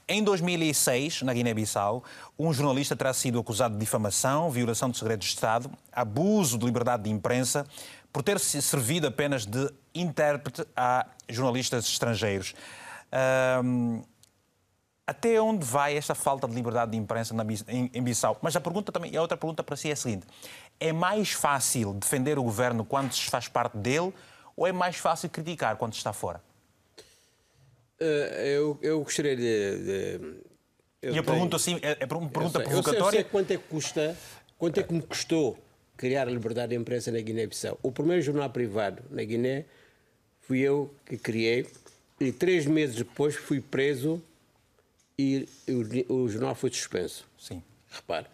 [0.09, 2.03] Em 2006, na Guiné-Bissau,
[2.39, 7.03] um jornalista terá sido acusado de difamação, violação de segredos de Estado, abuso de liberdade
[7.03, 7.63] de imprensa,
[8.11, 12.55] por ter se servido apenas de intérprete a jornalistas estrangeiros.
[15.08, 17.34] Até onde vai esta falta de liberdade de imprensa
[17.70, 18.38] em Bissau?
[18.41, 20.28] Mas a pergunta também, a outra pergunta para si é a seguinte:
[20.78, 24.14] é mais fácil defender o governo quando se faz parte dele
[24.55, 26.41] ou é mais fácil criticar quando se está fora?
[28.01, 29.43] Uh, eu, eu gostaria de.
[29.43, 30.47] de
[31.01, 32.76] eu e a pergunta assim, é, é uma pergunta eu sei, provocatória.
[32.78, 34.18] Eu sei, eu sei quanto é que custa,
[34.58, 35.58] quanto é que me custou
[35.95, 37.80] criar a liberdade de imprensa na Guiné-Bissau.
[37.82, 39.66] O primeiro jornal privado na Guiné
[40.41, 41.66] fui eu que criei
[42.20, 44.22] e três meses depois fui preso
[45.18, 47.26] e o, o jornal foi suspenso.
[47.39, 47.63] Sim.
[47.89, 48.28] Repare.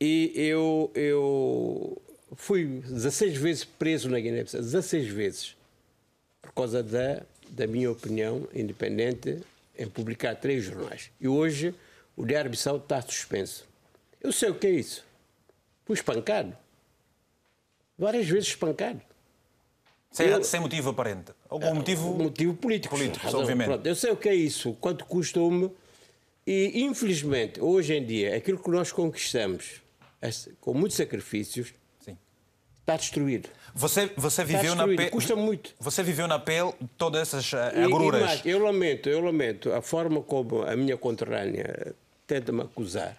[0.00, 2.02] E eu, eu
[2.34, 5.56] fui 16 vezes preso na Guiné-Bissau, 16 vezes,
[6.42, 9.40] por causa da, da minha opinião independente
[9.78, 11.10] em publicar três jornais.
[11.20, 11.74] E hoje
[12.16, 13.66] o Diário Bissau está suspenso.
[14.20, 15.04] Eu sei o que é isso.
[15.84, 16.56] Fui espancado.
[17.98, 19.00] Várias vezes espancado.
[20.10, 21.32] Sem, eu, sem motivo aparente?
[21.48, 22.14] Algum motivo...
[22.14, 22.96] Motivo político.
[22.96, 23.66] Político, obviamente.
[23.66, 25.70] Pronto, eu sei o que é isso, quanto custou-me.
[26.46, 29.82] E, infelizmente, hoje em dia, aquilo que nós conquistamos,
[30.60, 32.16] com muitos sacrifícios, Sim.
[32.80, 33.48] está destruído.
[33.74, 35.10] Você, você viveu na pele.
[35.10, 35.74] Custa muito.
[35.80, 38.40] Você viveu na pele todas essas eh, agruras.
[38.44, 41.94] eu lamento, eu lamento a forma como a minha conterrânea
[42.26, 43.18] tenta me acusar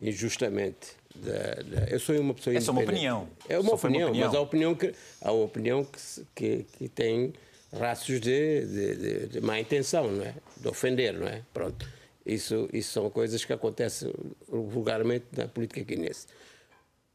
[0.00, 3.28] injustamente da, da, eu sou uma pessoa Essa é uma opinião.
[3.48, 6.88] É uma opinião, uma opinião, mas a opinião que, há uma opinião que, que, que
[6.88, 7.32] tem
[7.78, 10.34] raços de, de, de, de, má intenção, não é?
[10.56, 11.42] De ofender, não é?
[11.52, 11.88] Pronto.
[12.24, 14.12] Isso, isso são coisas que acontecem
[14.48, 16.26] vulgarmente na política guinense.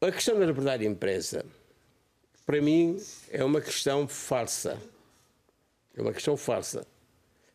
[0.00, 1.44] A questão da liberdade de imprensa,
[2.46, 2.96] para mim,
[3.30, 4.78] é uma questão falsa.
[5.96, 6.86] É uma questão falsa.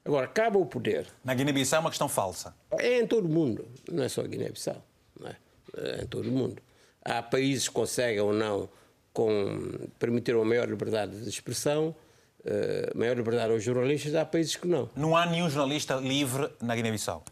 [0.04, 1.08] Agora, cabe ao poder.
[1.24, 2.54] Na Guiné-Bissau é uma questão falsa.
[2.72, 4.84] É em todo o mundo, não é só a Guiné-Bissau.
[5.24, 5.36] É?
[5.78, 6.62] Eh, em todo o mundo.
[7.04, 8.70] Há países que conseguem ou não
[9.12, 11.96] com, permitir uma maior liberdade de expressão,
[12.42, 14.90] uh, maior liberdade aos jornalistas, há países que não.
[14.96, 17.24] Não há nenhum jornalista livre na Guiné-Bissau?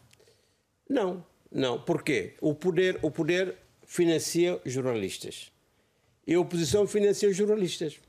[0.88, 1.80] Não, não.
[1.80, 2.34] Porquê?
[2.40, 3.56] O poder, o poder
[3.86, 5.52] financia jornalistas.
[6.26, 8.00] E a oposição financia jornalistas.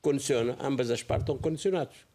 [0.00, 2.08] Condiciona, ambas as partes estão condicionados.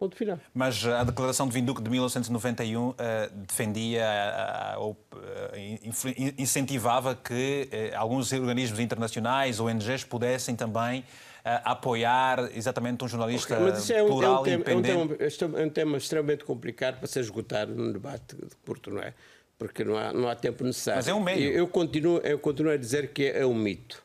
[0.00, 0.38] Ponto final.
[0.54, 4.06] Mas a declaração de Vinduque de 1991 uh, eh, defendia
[4.74, 11.04] uh, ou uh, incentivava que alguns organismos internacionais, ONGs, pudessem também
[11.44, 15.22] apoiar exatamente um jornalista okay, mas é um, plural é um tema, independente.
[15.22, 19.02] É um, tema, é um tema extremamente complicado para ser esgotado num debate curto, não
[19.02, 19.14] é?
[19.58, 20.98] Porque não há, não há tempo necessário.
[20.98, 21.50] Mas é um meio.
[21.50, 24.02] Eu, eu, continuo, eu continuo a dizer que é um mito.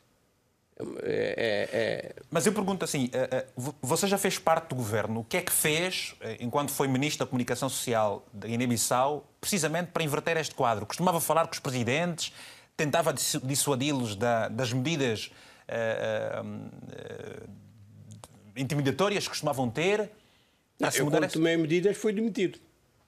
[0.78, 2.14] É, é, é...
[2.30, 3.46] Mas eu pergunto assim: eh, eh,
[3.80, 7.24] você já fez parte do governo, o que é que fez eh, enquanto foi Ministro
[7.24, 10.84] da Comunicação Social da Guiné-Bissau, precisamente para inverter este quadro?
[10.84, 12.30] Costumava falar com os presidentes,
[12.76, 15.30] tentava dissuadi-los das medidas
[15.68, 17.50] uh,
[18.56, 20.10] intimidatórias que costumavam ter?
[20.78, 22.58] Não, eu, quando tomei medidas, fui demitido.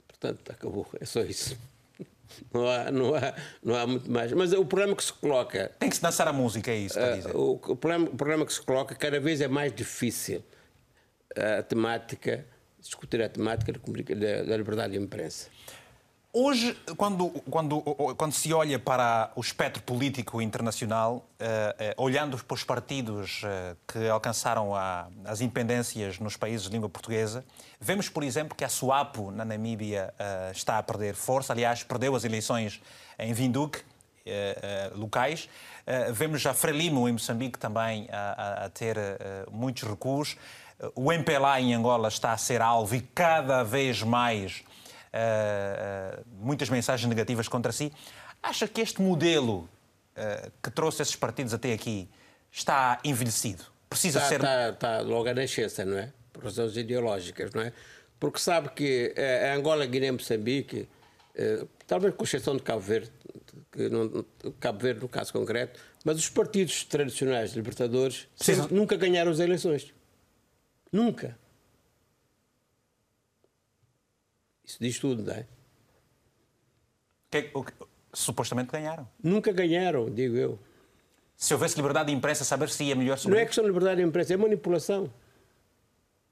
[0.06, 0.86] Portanto, acabou.
[1.00, 1.56] É só isso.
[2.52, 4.30] Não há, não, há, não há muito mais.
[4.32, 5.72] Mas o problema que se coloca.
[5.78, 7.34] Tem que se dançar a música, é isso para dizer.
[7.34, 10.44] Uh, o, o, problema, o problema que se coloca, cada vez é mais difícil
[11.34, 12.44] a temática,
[12.78, 15.48] discutir a temática da, da liberdade de imprensa.
[16.30, 22.54] Hoje, quando, quando, quando se olha para o espectro político internacional, uh, uh, olhando para
[22.54, 27.46] os partidos uh, que alcançaram a, as independências nos países de língua portuguesa,
[27.80, 30.12] vemos, por exemplo, que a SWAPO na Namíbia
[30.52, 31.54] está a perder força.
[31.54, 32.80] Aliás, perdeu as eleições
[33.18, 33.80] em Vinduque,
[34.94, 35.48] locais.
[36.12, 38.96] vemos a Frelimo em Moçambique também a, a ter
[39.50, 40.36] muitos recursos.
[40.94, 44.62] O MPLA em Angola está a ser alvo e cada vez mais
[45.08, 47.92] uh, muitas mensagens negativas contra si.
[48.42, 49.68] Acha que este modelo
[50.16, 52.08] uh, que trouxe esses partidos até aqui
[52.50, 53.64] está envelhecido?
[53.88, 54.36] Precisa está, ser.
[54.36, 56.12] Está, está logo a nascença, não é?
[56.32, 57.72] Por razões ideológicas, não é?
[58.20, 60.88] Porque sabe que a Angola, Guiné, Moçambique,
[61.86, 63.12] talvez com exceção de Cabo Verde,
[63.70, 64.24] que não,
[64.58, 68.26] Cabo Verde no caso concreto, mas os partidos tradicionais libertadores
[68.70, 69.92] nunca ganharam as eleições.
[70.92, 71.38] Nunca.
[74.68, 75.46] Isso diz tudo, não é?
[77.30, 77.72] Que, o que,
[78.12, 79.08] supostamente ganharam.
[79.22, 80.58] Nunca ganharam, digo eu.
[81.34, 84.02] Se houvesse liberdade de imprensa, saber se ia melhor sobre Não é questão de liberdade
[84.02, 85.10] de imprensa, é manipulação.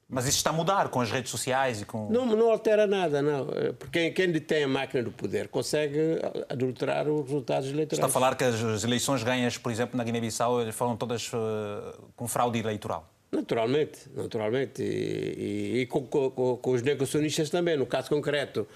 [0.07, 2.09] Mas isso está a mudar com as redes sociais e com.
[2.09, 3.47] Não, não altera nada, não.
[3.77, 5.99] Porque quem detém a máquina do poder consegue
[6.47, 7.97] adulterar os resultados eleitorais.
[7.97, 12.25] Está a falar que as eleições ganhas, por exemplo, na Guiné-Bissau, foram todas uh, com
[12.27, 13.09] fraude eleitoral.
[13.31, 14.81] Naturalmente, naturalmente.
[14.81, 18.67] E, e, e com, com, com, os negacionistas também, no caso concreto.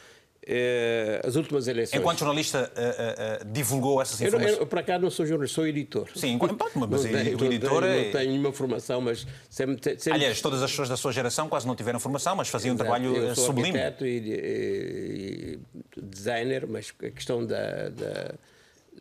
[0.46, 2.00] eh, as últimas eleições.
[2.00, 4.56] Enquanto jornalista, uh, uh, divulgou essas informações?
[4.56, 6.10] Eu, eu, por acaso, não sou jornalista, sou editor.
[6.16, 8.06] Sim, mas não o editor não, é...
[8.06, 10.14] não tenho nenhuma formação, mas sempre, sempre...
[10.14, 12.90] Aliás, todas as pessoas da sua geração quase não tiveram formação, mas faziam Exato.
[12.90, 13.78] um trabalho eu sou sublime.
[14.02, 15.60] e, e,
[15.96, 18.34] e, designer, mas a questão da, da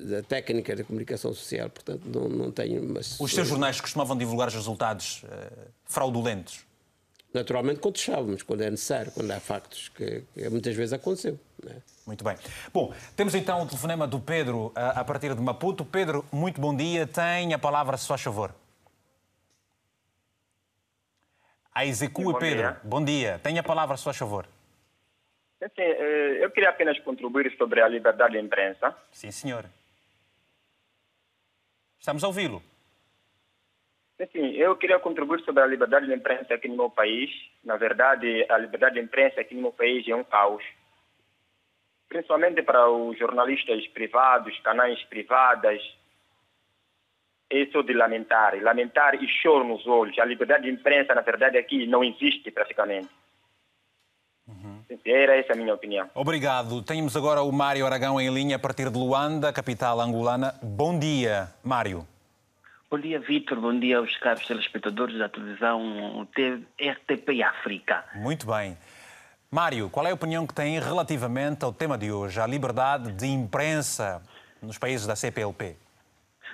[0.00, 2.82] da técnica da comunicação social, portanto não, não tenho...
[2.82, 6.64] Mas, Os seus jornais costumavam divulgar os resultados uh, fraudulentos?
[7.32, 11.38] Naturalmente contestávamos, quando é necessário, quando há factos, que, que muitas vezes aconteceu.
[11.64, 11.76] É?
[12.04, 12.36] Muito bem.
[12.72, 15.84] Bom, temos então o telefonema do Pedro a, a partir de Maputo.
[15.84, 17.06] Pedro, muito bom dia.
[17.06, 18.52] Tem a palavra, se faz favor.
[21.72, 22.58] A execua, Pedro.
[22.58, 22.80] Dia.
[22.82, 23.40] Bom dia.
[23.42, 24.48] Tem a palavra, se faz favor.
[25.62, 28.96] Assim, eu queria apenas contribuir sobre a liberdade de imprensa.
[29.12, 29.66] Sim, senhor.
[32.00, 32.62] Estamos a ouvi-lo.
[34.32, 37.30] Sim, eu queria contribuir sobre a liberdade de imprensa aqui no meu país.
[37.62, 40.64] Na verdade, a liberdade de imprensa aqui no meu país é um caos.
[42.08, 45.80] Principalmente para os jornalistas privados, canais privadas.
[47.50, 48.60] Isso de lamentar.
[48.62, 50.18] Lamentar e choro nos olhos.
[50.18, 53.10] A liberdade de imprensa, na verdade, aqui não existe praticamente.
[54.48, 54.79] Uhum.
[55.04, 56.08] Era essa a minha opinião.
[56.14, 56.82] Obrigado.
[56.82, 60.54] Temos agora o Mário Aragão em linha a partir de Luanda, capital angolana.
[60.62, 62.06] Bom dia, Mário.
[62.90, 63.60] Bom dia, Vitor.
[63.60, 66.26] Bom dia aos caros telespectadores da televisão
[66.80, 68.04] RTP África.
[68.16, 68.76] Muito bem.
[69.48, 73.26] Mário, qual é a opinião que tem relativamente ao tema de hoje, a liberdade de
[73.26, 74.22] imprensa
[74.62, 75.76] nos países da CPLP?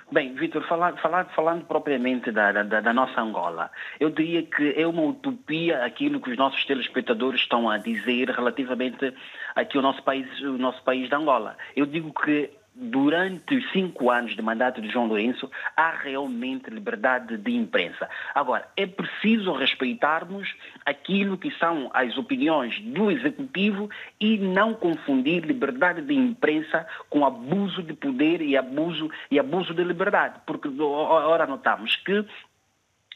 [0.09, 4.87] Bem, Vitor, falando, falando, falando propriamente da, da, da, nossa Angola, eu diria que é
[4.87, 9.13] uma utopia aquilo que os nossos telespectadores estão a dizer relativamente
[9.53, 11.57] aqui ao nosso país, o nosso país da Angola.
[11.75, 12.49] Eu digo que
[12.79, 18.07] durante os cinco anos de mandato de João Lourenço, há realmente liberdade de imprensa.
[18.35, 20.53] Agora, é preciso respeitarmos
[20.85, 27.81] aquilo que são as opiniões do Executivo e não confundir liberdade de imprensa com abuso
[27.81, 30.39] de poder e abuso, e abuso de liberdade.
[30.45, 32.25] Porque, ora, notamos que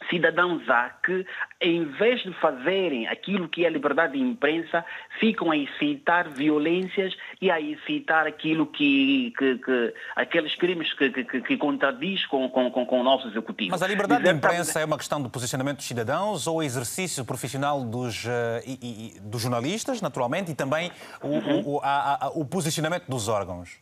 [0.09, 1.25] cidadãos há que,
[1.59, 4.83] em vez de fazerem aquilo que é a liberdade de imprensa,
[5.19, 11.41] ficam a incitar violências e a incitar aquilo que, que, que aqueles crimes que, que,
[11.41, 13.71] que contradiz com, com, com, o nosso executivo.
[13.71, 17.23] Mas a liberdade Dizer, de imprensa é uma questão do posicionamento dos cidadãos ou exercício
[17.25, 18.29] profissional dos, uh,
[18.65, 20.91] e, e, dos jornalistas, naturalmente, e também
[21.21, 21.61] o, uhum.
[21.65, 23.79] o, a, a, o posicionamento dos órgãos?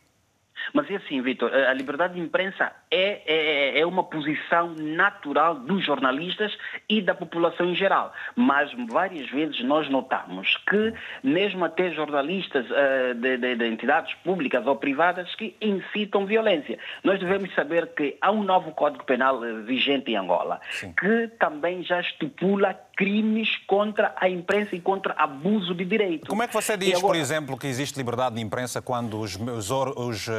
[0.72, 5.84] Mas é assim, Vitor, a liberdade de imprensa é, é, é, uma posição natural dos
[5.84, 6.56] jornalistas
[6.88, 8.12] e da população em geral.
[8.36, 10.92] Mas várias vezes nós notamos que
[11.22, 16.78] mesmo até jornalistas uh, de, de, de, entidades públicas ou privadas que incitam violência.
[17.04, 20.92] Nós devemos saber que há um novo Código Penal eh, vigente em Angola, Sim.
[20.94, 26.28] que também já estipula crimes contra a imprensa e contra abuso de direito.
[26.28, 27.06] Como é que você diz, agora...
[27.06, 30.32] por exemplo, que existe liberdade de imprensa quando os, os, os uh,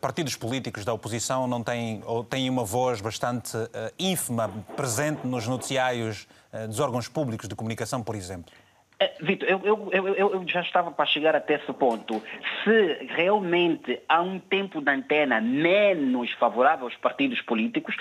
[0.00, 5.46] partidos políticos da oposição não têm ou têm uma voz bastante uh, ínfima presente nos
[5.46, 8.50] noticiários uh, dos órgãos públicos de comunicação, por exemplo?
[9.00, 12.20] É, Vitor, eu, eu, eu, eu, já estava para chegar até esse ponto.
[12.64, 17.94] Se realmente há um tempo de antena menos favorável aos partidos políticos,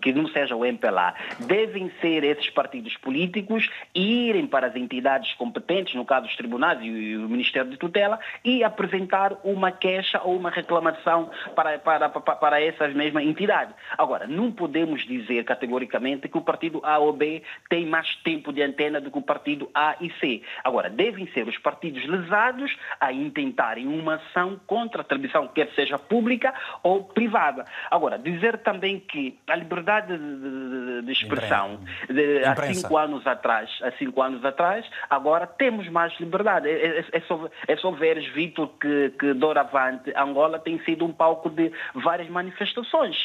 [0.00, 5.94] que não seja o MPLA, devem ser esses partidos políticos irem para as entidades competentes,
[5.94, 10.48] no caso os tribunais e o Ministério de Tutela, e apresentar uma queixa ou uma
[10.48, 13.74] reclamação para, para, para, para essas mesmas entidades.
[13.98, 18.62] Agora, não podemos dizer categoricamente que o partido A ou B tem mais tempo de
[18.62, 20.42] antena do que o partido A e e C.
[20.64, 25.98] Agora, devem ser os partidos lesados a intentarem uma ação contra a televisão, quer seja
[25.98, 27.64] pública ou privada.
[27.90, 33.90] Agora, dizer também que a liberdade de, de expressão de, há cinco anos atrás, há
[33.92, 36.68] cinco anos atrás, agora temos mais liberdade.
[36.68, 41.12] É, é, é só, é só veres, Vitor, que, que doravante Angola tem sido um
[41.12, 43.16] palco de várias manifestações.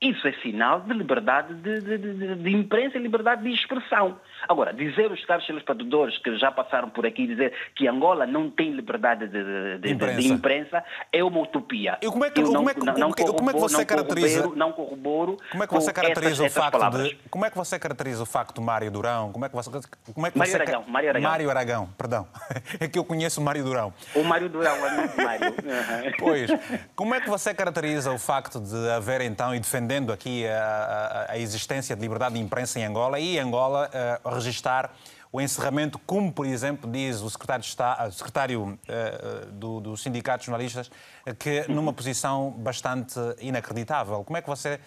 [0.00, 4.20] Isso é sinal de liberdade de, de, de, de, imprensa e liberdade de expressão.
[4.48, 8.72] Agora, dizer os caros telespectadores que já passaram por aqui, dizer que Angola não tem
[8.72, 10.28] liberdade de, imprensa.
[10.28, 10.84] imprensa.
[11.12, 11.98] é uma utopia.
[12.02, 14.48] E como é que, como é que, não, como é que você caracteriza...
[14.54, 17.18] Não corroboro Como é que você caracteriza essas, o facto de...
[17.30, 19.32] Como é que você caracteriza o facto Mário Durão?
[19.32, 19.70] Como é que você...
[20.14, 20.56] Como é que Mário, você...
[20.56, 21.30] Aragão, Mário Aragão.
[21.30, 22.28] Mário Aragão, perdão.
[22.80, 23.92] É que eu conheço o Mário Durão.
[24.14, 25.54] O Mário Durão, é Mário.
[26.18, 26.50] Pois.
[26.94, 31.32] Como é que você caracteriza o facto de haver então e defendendo aqui a, a,
[31.32, 33.88] a, existência de liberdade de imprensa em Angola e Angola
[34.24, 34.92] uh, registar
[35.30, 39.96] o encerramento, como, por exemplo, diz o secretário, de Estado, o secretário uh, do, do
[39.96, 40.90] Sindicato de Jornalistas,
[41.38, 44.24] que numa posição bastante inacreditável.
[44.24, 44.80] Como é que você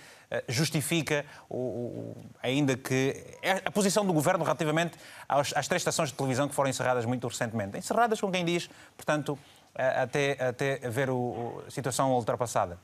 [0.47, 6.09] justifica, o, o, ainda que é a posição do governo relativamente às, às, três estações
[6.09, 7.77] de televisão que foram encerradas muito recentemente?
[7.77, 9.37] Encerradas, com quem diz, portanto,
[9.75, 12.79] até, até ver a situação ultrapassada?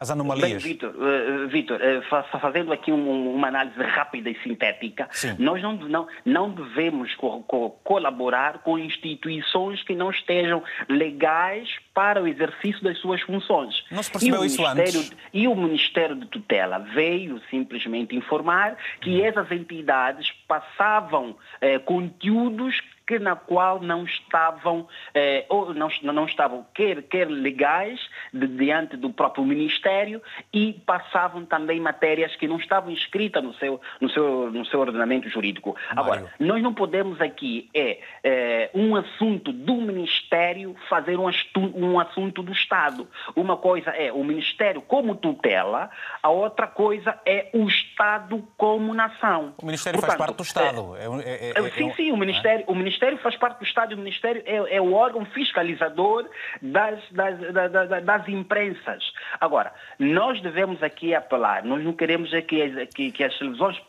[0.00, 0.62] As anomalias.
[0.62, 5.36] Bem, Vitor, uh, Vitor uh, fazendo aqui um, uma análise rápida e sintética, Sim.
[5.38, 11.68] nós não, não, não devemos co co colaborar com instituições que não estejam legais
[12.00, 13.84] para o exercício das suas funções.
[13.90, 15.12] Não se percebeu isso antes?
[15.34, 22.80] E o Ministério de Tutela veio simplesmente informar que essas entidades passavam eh, conteúdos
[23.10, 27.98] que na qual não estavam eh, ou não, não estavam quer, quer legais
[28.32, 30.22] de, diante do próprio Ministério
[30.52, 35.28] e passavam também matérias que não estavam inscritas no seu, no seu, no seu ordenamento
[35.28, 35.74] jurídico.
[35.74, 36.00] Mário.
[36.00, 41.28] Agora, nós não podemos aqui é eh, um assunto do Ministério fazer um,
[41.74, 43.08] um assunto do Estado.
[43.34, 45.90] Uma coisa é o Ministério como tutela,
[46.22, 49.54] a outra coisa é o Estado como nação.
[49.60, 50.96] O Ministério Portanto, faz parte do Estado.
[50.96, 54.42] É, é, é, sim, sim, o Ministério, o Ministério faz parte do Estado, o Ministério
[54.44, 56.28] é, é o órgão fiscalizador
[56.60, 59.02] das, das, das, das, imprensas.
[59.40, 63.80] Agora, nós devemos aqui apelar, nós não queremos é que, que, que as televisões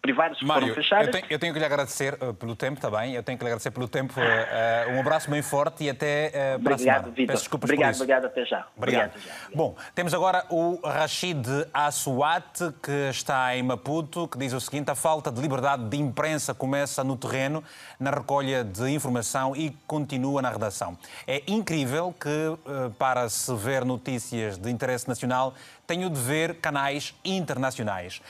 [0.00, 1.06] privadas Mário, foram fechadas.
[1.06, 3.48] Eu tenho, eu tenho, que lhe agradecer uh, pelo tempo também, eu tenho que lhe
[3.48, 4.14] agradecer pelo tempo.
[4.20, 7.29] Uh, um abraço bem forte e até uh, para obrigado, a semana.
[7.30, 7.32] Vitor.
[7.32, 7.94] Peço desculpas obrigado.
[7.94, 8.66] Obrigado, até já.
[8.76, 9.10] Obrigado.
[9.10, 9.54] obrigado.
[9.54, 14.94] Bom, temos agora o Rachid Assuat, que está em Maputo, que diz o seguinte: a
[14.94, 17.62] falta de liberdade de imprensa começa no terreno,
[17.98, 20.96] na recolha de informação e continua na redação.
[21.26, 25.54] É incrível que, eh, para se ver notícias de interesse nacional,
[25.86, 28.20] tenho de ver canais internacionais.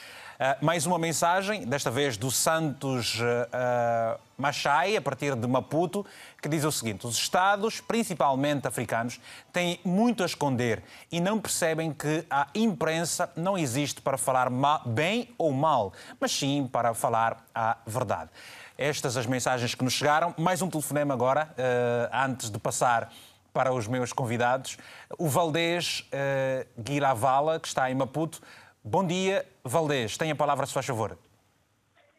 [0.41, 6.07] Uh, mais uma mensagem, desta vez do Santos uh, Machai, a partir de Maputo,
[6.41, 9.21] que diz o seguinte: os Estados, principalmente africanos,
[9.53, 14.49] têm muito a esconder e não percebem que a imprensa não existe para falar
[14.87, 18.31] bem ou mal, mas sim para falar a verdade.
[18.77, 20.35] Estas as mensagens que nos chegaram.
[20.39, 23.13] Mais um telefonema agora, uh, antes de passar
[23.53, 24.79] para os meus convidados.
[25.19, 28.41] O Valdez uh, Guiravala, que está em Maputo.
[28.83, 30.17] Bom dia, Valdez.
[30.17, 31.19] Tem a palavra, se faz favor.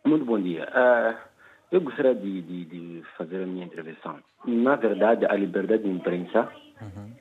[0.06, 0.68] Muito bom dia.
[0.70, 1.31] Uh,
[1.72, 4.20] eu gostaria de, de, de, fazer a minha intervenção.
[4.46, 6.52] Na verdade, a liberdade de imprensa
[6.82, 7.14] uhum.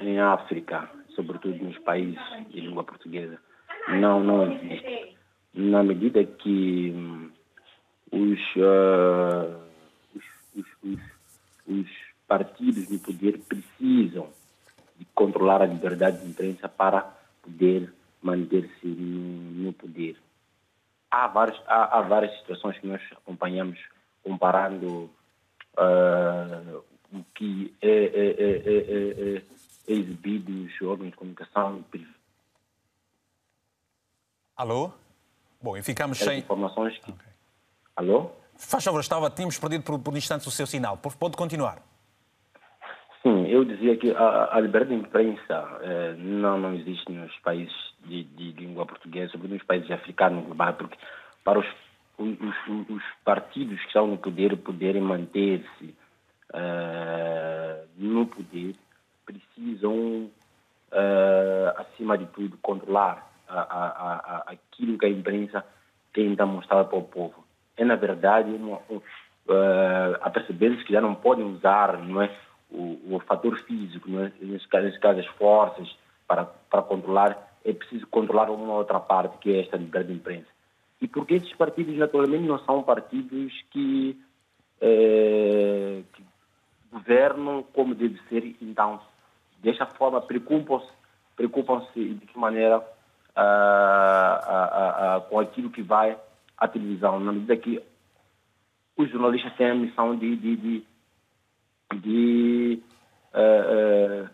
[0.00, 3.38] em África, sobretudo nos países de língua portuguesa,
[3.88, 5.16] não, não existe.
[5.52, 7.30] Na medida que hum,
[8.12, 9.60] os, uh,
[10.14, 11.00] os, os,
[11.66, 14.28] os, partidos no poder precisam
[14.96, 17.02] de controlar a liberdade de imprensa para
[17.42, 17.92] poder
[18.22, 20.16] manter-se no, no, poder.
[21.10, 23.78] Há, vários, há, há, várias situações que nós acompanhamos
[24.22, 25.10] comparando
[25.76, 29.42] uh, o que é, é, é, é,
[29.88, 31.84] exibido nos órgãos de comunicação.
[34.56, 34.92] Alô?
[35.60, 36.38] Bom, e ficamos sem...
[36.38, 37.10] informações que...
[37.10, 37.30] Okay
[38.00, 38.30] Alô?
[38.56, 40.96] Faz favor, estava, tínhamos perdido por, por instantes o seu sinal.
[40.96, 41.82] Pode continuar.
[43.22, 47.74] Sim, eu dizia que a, a liberdade de imprensa eh, não, não existe nos países
[48.06, 50.44] de, de, língua portuguesa, sobretudo nos países africanos
[50.78, 50.96] porque
[51.44, 51.66] para os,
[52.18, 55.94] os, os, partidos que estão no poder poderem manter-se
[56.54, 58.74] eh, no poder,
[59.26, 60.30] precisam,
[60.90, 65.62] eh, acima de tudo, controlar a, a, a, aquilo que a imprensa
[66.14, 67.44] tenta mostrar para o povo.
[67.76, 69.00] É, na verdade, uma, um,
[70.20, 72.30] a perceber que já não podem usar não é,
[72.70, 75.96] o, o fator físico, não é, nesse, caso, as forças,
[76.26, 80.48] para, para controlar, é preciso controlar uma outra parte, que é esta liberdade de imprensa.
[81.00, 84.18] E porque esses partidos, naturalmente, não são partidos que,
[84.80, 86.24] é, que
[86.92, 89.00] governam como deve ser, então,
[89.62, 91.00] desta forma, preocupam-se
[91.36, 92.82] preocupam de que maneira uh,
[94.44, 96.16] uh, uh, com aquilo que vai
[96.58, 97.82] à televisão, na medida que
[98.94, 100.84] os jornalistas têm a missão de, de, de,
[101.94, 102.82] de
[103.34, 104.28] uh, uh,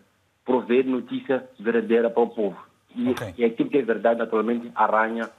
[0.45, 2.57] prover notícia verdadeira para o povo.
[2.95, 3.33] E, okay.
[3.37, 5.29] e aquilo que é verdade, naturalmente, arranha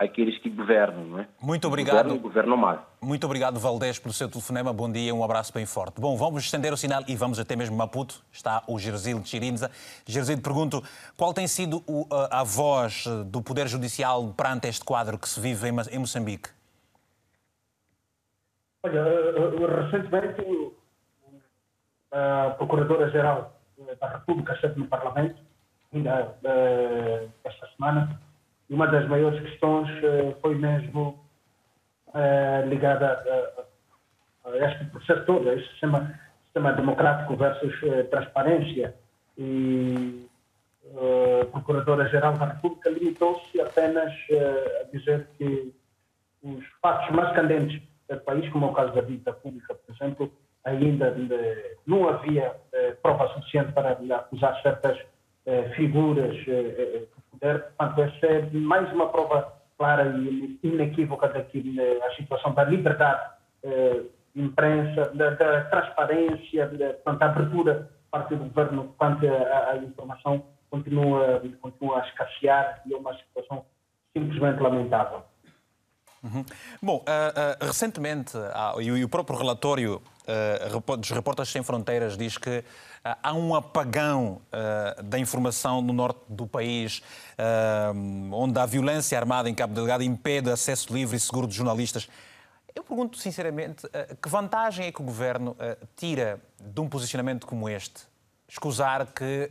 [0.00, 1.28] aqueles que governam, não é?
[1.42, 2.18] Muito obrigado.
[2.18, 2.80] Governam, mais.
[3.02, 4.72] Muito obrigado, Valdés, pelo seu telefonema.
[4.72, 6.00] Bom dia, um abraço bem forte.
[6.00, 8.22] Bom, vamos estender o sinal e vamos até mesmo Maputo.
[8.32, 9.70] Está o Gerzil de Chirinza.
[10.06, 10.82] Gerzil, pergunto,
[11.18, 15.68] qual tem sido a, a voz do Poder Judicial perante este quadro que se vive
[15.68, 16.48] em Moçambique?
[18.82, 20.72] Olha, eh, recentemente
[22.12, 23.52] a Procuradora-Geral
[24.00, 25.40] da República esteve no Parlamento,
[25.92, 28.20] ainda eh, esta semana,
[28.68, 31.18] e uma das maiores questões uh, foi mesmo
[32.68, 33.22] ligada
[34.44, 37.72] a, este processo todo, a este sistema, sistema democrático versus
[38.10, 38.94] transparência.
[39.38, 40.28] E
[41.42, 44.12] a Procuradora-Geral da República limitou-se apenas
[44.80, 45.72] a dizer que
[46.42, 50.32] os fatos mais candentes do país, como é o caso da dita pública, por exemplo,
[50.64, 51.14] ainda
[51.86, 52.54] não havia
[53.02, 54.98] prova suficiente para acusar certas
[55.74, 57.64] figuras de poder.
[57.76, 63.30] Portanto, essa é mais uma prova clara e inequívoca daquilo, a situação da liberdade
[63.62, 72.02] de imprensa, da, da transparência, da, abertura parte do governo quanto à informação continua, continua
[72.02, 73.64] a escassear e é uma situação
[74.16, 75.22] simplesmente lamentável.
[76.22, 76.44] Uhum.
[76.82, 80.02] Bom, uh, uh, recentemente, uh, e o próprio relatório
[80.98, 82.62] dos Repórteres Sem Fronteiras diz que
[83.02, 84.40] há um apagão
[85.02, 87.02] da informação no norte do país,
[88.30, 92.08] onde a violência armada em Cabo Delgado impede acesso livre e seguro de jornalistas.
[92.72, 93.88] Eu pergunto sinceramente,
[94.22, 95.56] que vantagem é que o governo
[95.96, 98.02] tira de um posicionamento como este?
[98.46, 99.50] Escusar que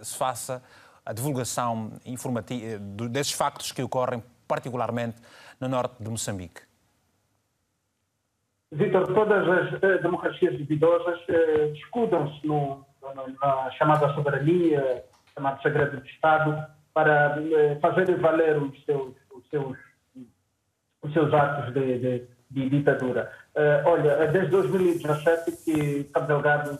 [0.00, 0.62] se faça
[1.04, 2.78] a divulgação informativa
[3.10, 5.16] desses factos que ocorrem particularmente
[5.60, 6.62] no norte de Moçambique?
[8.72, 15.04] Vitor, todas as eh, democracias duvidosas eh, escudam-se na chamada soberania,
[15.34, 19.78] chamado segredo de Estado, para eh, fazerem valer os seus, os seus,
[21.02, 23.30] os seus atos de, de, de ditadura.
[23.54, 26.78] Eh, olha, desde 2017 que Cabo Delgado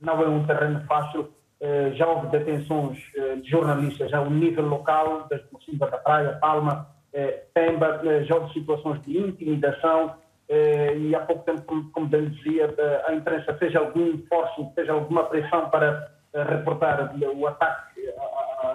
[0.00, 5.26] não é um terreno fácil, eh, já houve detenções eh, de jornalistas ao nível local,
[5.28, 10.14] desde Mocimba da Praia, Palma, eh, Pemba, eh, já houve situações de intimidação
[10.48, 12.72] eh, e há pouco tempo, como, como dizia,
[13.06, 18.00] a imprensa fez algum esforço, fez alguma pressão para reportar o ataque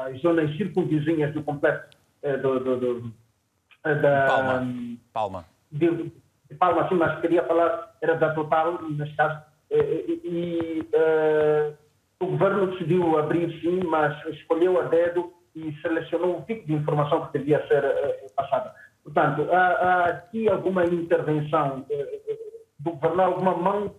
[0.06, 1.88] às zonas circunvizinhas do complexo
[2.42, 3.14] do, do, do,
[3.84, 4.68] da Palma.
[5.14, 5.46] Palma.
[5.72, 11.76] De, de, Palma, sim, mas queria falar, era da Total, neste caso, e, e uh,
[12.20, 17.28] o governo decidiu abrir sim, mas escolheu a dedo e selecionou o tipo de informação
[17.28, 18.74] que devia ser uh, passada.
[19.04, 22.36] Portanto, há, há, aqui alguma intervenção uh,
[22.80, 23.96] do governo, alguma mão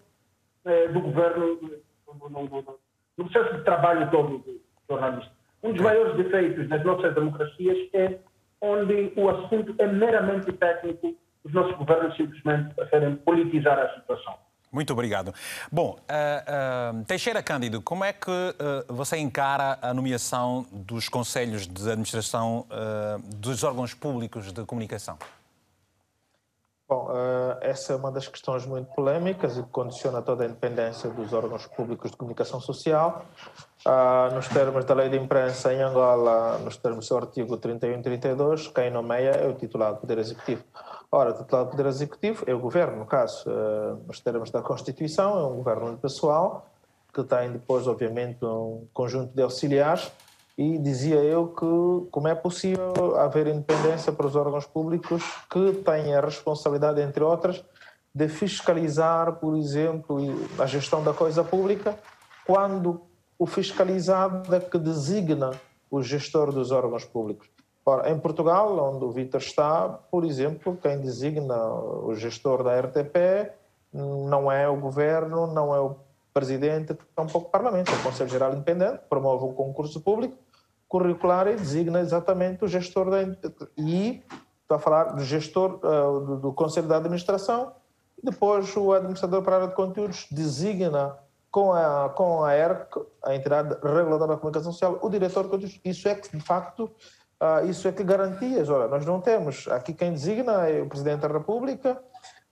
[0.92, 2.78] do governo no, no, no,
[3.18, 5.30] no, processo de trabalho todo do jornalista.
[5.62, 8.18] Um dos maiores defeitos das nossas democracias é
[8.60, 14.34] onde o assunto é meramente técnico, os nossos governos simplesmente preferem politizar a situação.
[14.76, 15.32] Muito obrigado.
[15.72, 21.66] Bom, uh, uh, Teixeira Cândido, como é que uh, você encara a nomeação dos conselhos
[21.66, 22.66] de administração
[23.36, 25.16] dos órgãos públicos de comunicação?
[26.86, 27.08] Bom,
[27.62, 31.66] essa é uma das questões muito polémicas e que condiciona toda a independência dos órgãos
[31.66, 33.24] públicos de comunicação social.
[34.34, 38.68] nos termos da lei de imprensa em Angola, nos termos do artigo 31 e 32,
[38.68, 40.62] quem nomeia é o titular do Poder Executivo.
[41.10, 43.48] Ora, o titular do Poder Executivo é o Governo, no caso,
[44.06, 46.68] nos termos da Constituição, é um governo pessoal,
[47.14, 50.10] que tem depois, obviamente, um conjunto de auxiliares,
[50.58, 56.14] e dizia eu que como é possível haver independência para os órgãos públicos que têm
[56.14, 57.62] a responsabilidade, entre outras,
[58.14, 60.16] de fiscalizar, por exemplo,
[60.58, 61.98] a gestão da coisa pública,
[62.46, 63.02] quando
[63.38, 65.50] o fiscalizado é que designa
[65.90, 67.48] o gestor dos órgãos públicos.
[68.06, 73.52] Em Portugal, onde o Vítor está, por exemplo, quem designa o gestor da RTP
[73.92, 75.94] não é o governo, não é o
[76.34, 80.36] presidente, tampouco o parlamento, é o Conselho Geral Independente, promove um concurso público
[80.88, 83.22] curricular e designa exatamente o gestor da
[83.76, 84.22] e
[84.62, 87.72] estou a falar do gestor uh, do, Conselho de Administração,
[88.22, 91.16] depois o administrador para a área de conteúdos designa
[91.50, 95.80] com a com a ERC, a entidade reguladora da comunicação social, o diretor de conteúdos.
[95.84, 96.90] Isso é que de facto
[97.40, 98.68] ah, isso é que garantias.
[98.68, 99.68] Ora, nós não temos.
[99.68, 102.02] Aqui quem designa é o Presidente da República,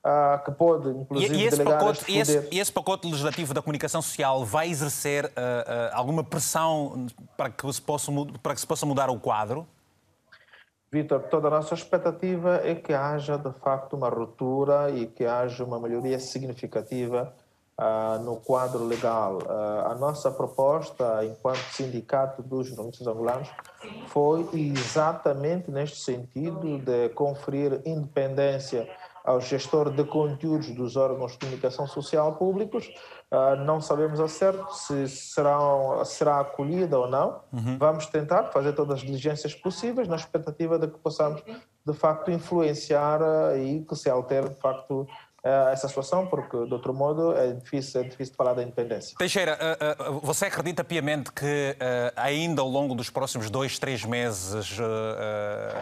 [0.03, 3.62] ah, que pode, inclusive, e, e esse delegar pacote, e esse, esse, pacote legislativo da
[3.62, 5.32] comunicação social vai exercer uh, uh,
[5.95, 7.06] alguma pressão
[7.36, 8.12] para que, se possa,
[8.43, 9.66] para que se possa mudar o quadro?
[10.93, 15.65] Vitor, toda a nossa expectativa é que haja, de facto, uma ruptura e que haja
[15.65, 17.35] uma melhoria significativa
[17.77, 19.39] Uh, no quadro legal.
[19.39, 23.49] Uh, a nossa proposta, enquanto sindicato dos jornalistas angolanos,
[24.07, 28.89] foi exatamente neste sentido de conferir independência
[29.25, 32.87] ao gestor de conteúdos dos órgãos de comunicação social públicos.
[33.33, 35.59] Uh, não sabemos a certo se será,
[36.05, 37.41] será acolhida ou não.
[37.53, 37.77] Uhum.
[37.77, 43.21] Vamos tentar fazer todas as diligências possíveis na expectativa de que possamos, de facto, influenciar
[43.57, 45.09] e que se altere, de facto,
[45.45, 49.15] essa situação, porque de outro modo é difícil, é difícil falar da independência.
[49.19, 49.59] Teixeira,
[50.09, 51.77] uh, você acredita piamente que
[52.16, 54.55] ainda ao longo dos próximos dois, três meses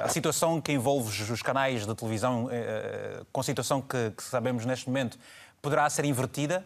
[0.02, 2.48] a situação que envolve os canais de televisão,
[3.32, 5.16] com a situação que, sabemos neste momento,
[5.60, 6.64] poderá ser invertida?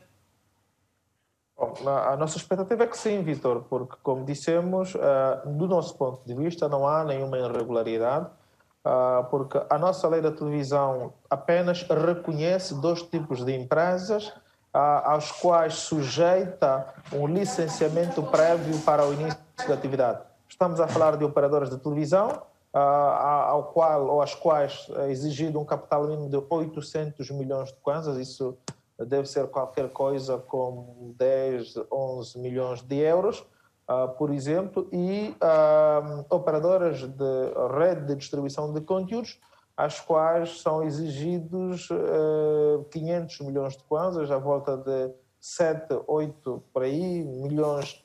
[1.57, 4.95] Bom, a nossa expectativa é que sim, Vitor, porque, como dissemos,
[5.45, 8.29] do nosso ponto de vista, não há nenhuma irregularidade
[9.31, 14.33] porque a nossa lei da televisão apenas reconhece dois tipos de empresas
[14.73, 20.21] ah, aos quais sujeita um licenciamento prévio para o início da atividade.
[20.49, 22.43] Estamos a falar de operadoras de televisão,
[22.75, 27.77] ah, ao qual ou às quais é exigido um capital mínimo de 800 milhões de
[27.77, 28.57] kwanzas, isso
[28.99, 33.45] deve ser qualquer coisa como 10, 11 milhões de euros
[33.89, 39.39] uh, por exemplo, e uh, operadoras de rede de distribuição de conteúdos,
[39.77, 46.63] às quais são exigidos uh, ah, 500 milhões de kwanzas, à volta de 7, 8
[46.73, 48.03] por aí, milhões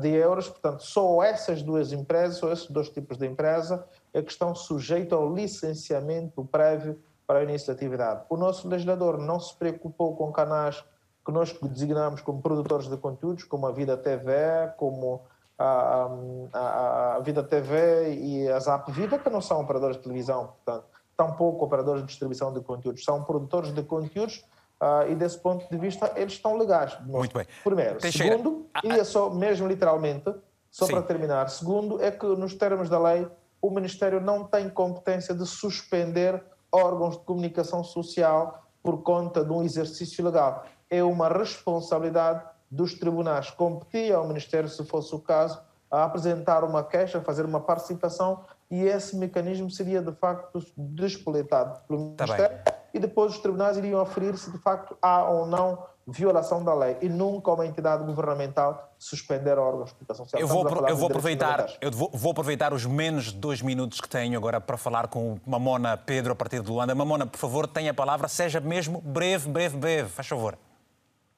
[0.00, 0.48] de euros.
[0.48, 5.12] Portanto, só essas duas empresas, só esses dois tipos de empresa, é que estão sujeitos
[5.12, 8.24] ao licenciamento prévio para a início da atividade.
[8.30, 10.82] O nosso legislador não se preocupou com canais
[11.26, 14.32] que nós designamos como produtores de conteúdos, como a Vida TV,
[14.76, 15.22] como
[15.58, 16.08] a,
[16.52, 20.86] a, a Vida TV e a Zap Viva, que não são operadores de televisão, portanto,
[21.16, 24.44] tampouco operadores de distribuição de conteúdos, são produtores de conteúdos
[24.80, 26.96] uh, e desse ponto de vista eles estão legais.
[27.04, 27.46] Muito bem.
[27.64, 27.98] Primeiro.
[27.98, 28.36] Teixeira.
[28.36, 30.32] Segundo, e é só mesmo literalmente,
[30.70, 30.92] só Sim.
[30.92, 33.26] para terminar, segundo é que nos termos da lei
[33.60, 36.40] o Ministério não tem competência de suspender
[36.70, 43.50] órgãos de comunicação social por conta de um exercício legal é uma responsabilidade dos tribunais.
[43.50, 45.60] Competia ao Ministério, se fosse o caso,
[45.90, 52.14] a apresentar uma queixa, fazer uma participação e esse mecanismo seria de facto despoletado pelo
[52.14, 52.74] tá Ministério bem.
[52.94, 56.96] e depois os tribunais iriam aferir se de facto há ou não violação da lei
[57.00, 60.40] e nunca uma entidade governamental suspender órgãos de comunicação social.
[60.40, 64.08] Eu vou, eu vou aproveitar, eu vou, vou, aproveitar os menos de dois minutos que
[64.08, 66.94] tenho agora para falar com o Mamona Pedro a partir de Luanda.
[66.94, 70.56] Mamona, por favor, tenha a palavra, seja mesmo breve, breve, breve, faz favor.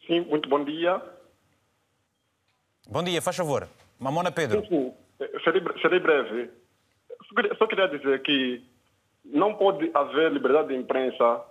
[0.09, 1.01] Sim, muito bom dia.
[2.89, 3.68] Bom dia, faz favor.
[4.01, 4.62] Mamona Pedro.
[4.62, 4.68] Sim,
[5.18, 5.28] sim.
[5.44, 6.51] Serei, serei breve.
[7.59, 8.62] Só queria, dizer que
[9.22, 11.44] não pode haver liberdade de imprensa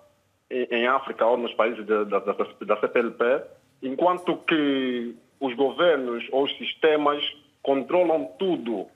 [0.49, 3.43] em, em África ou nos países da, da, da CPLP
[3.84, 7.23] enquanto que os governos ou os sistemas
[7.61, 8.88] controlam tudo.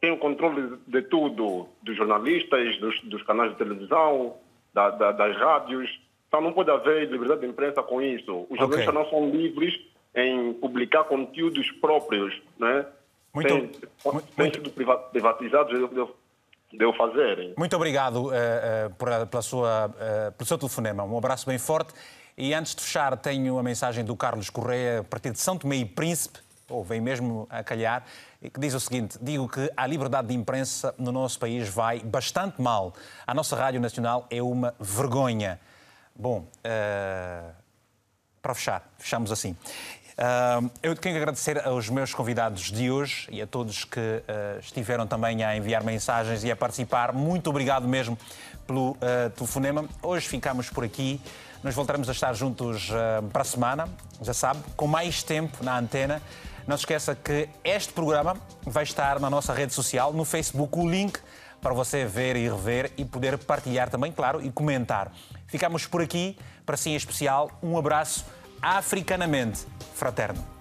[0.00, 4.38] Têm o controle de tudo, dos jornalistas, dos, dos canais de televisão,
[4.72, 5.90] da, das rádios.
[6.30, 8.46] Então não pode haver liberdade de imprensa com isso.
[8.48, 9.02] Os jornalistas okay.
[9.02, 9.74] não são livres
[10.14, 12.86] em publicar conteúdos próprios, né?
[13.34, 13.70] Muito, tem,
[14.04, 15.72] muito, tem sido privatizados,
[16.78, 17.52] eu fazer.
[17.56, 21.02] Muito obrigado uh, uh, por, pela sua, uh, pelo seu telefonema.
[21.02, 21.92] Um abraço bem forte.
[22.38, 25.76] E antes de fechar, tenho a mensagem do Carlos Correia, a partir de São Tomé
[25.76, 26.38] e Príncipe,
[26.68, 28.04] ou vem mesmo a calhar,
[28.40, 32.62] que diz o seguinte: digo que a liberdade de imprensa no nosso país vai bastante
[32.62, 32.94] mal.
[33.26, 35.58] A nossa Rádio Nacional é uma vergonha.
[36.20, 37.50] Bom, uh,
[38.42, 39.52] para fechar, fechamos assim.
[39.52, 44.60] Uh, eu tenho que agradecer aos meus convidados de hoje e a todos que uh,
[44.60, 47.14] estiveram também a enviar mensagens e a participar.
[47.14, 48.18] Muito obrigado mesmo
[48.66, 48.98] pelo
[49.34, 49.86] telefonema.
[50.02, 51.18] Hoje ficamos por aqui.
[51.64, 52.90] Nós voltaremos a estar juntos
[53.32, 53.88] para a semana,
[54.20, 56.20] já sabe, com mais tempo na antena.
[56.66, 60.88] Não se esqueça que este programa vai estar na nossa rede social, no Facebook, o
[60.88, 61.18] link
[61.60, 65.12] para você ver e rever e poder partilhar também, claro, e comentar.
[65.50, 68.24] Ficamos por aqui, para si em especial, um abraço
[68.62, 70.59] africanamente fraterno.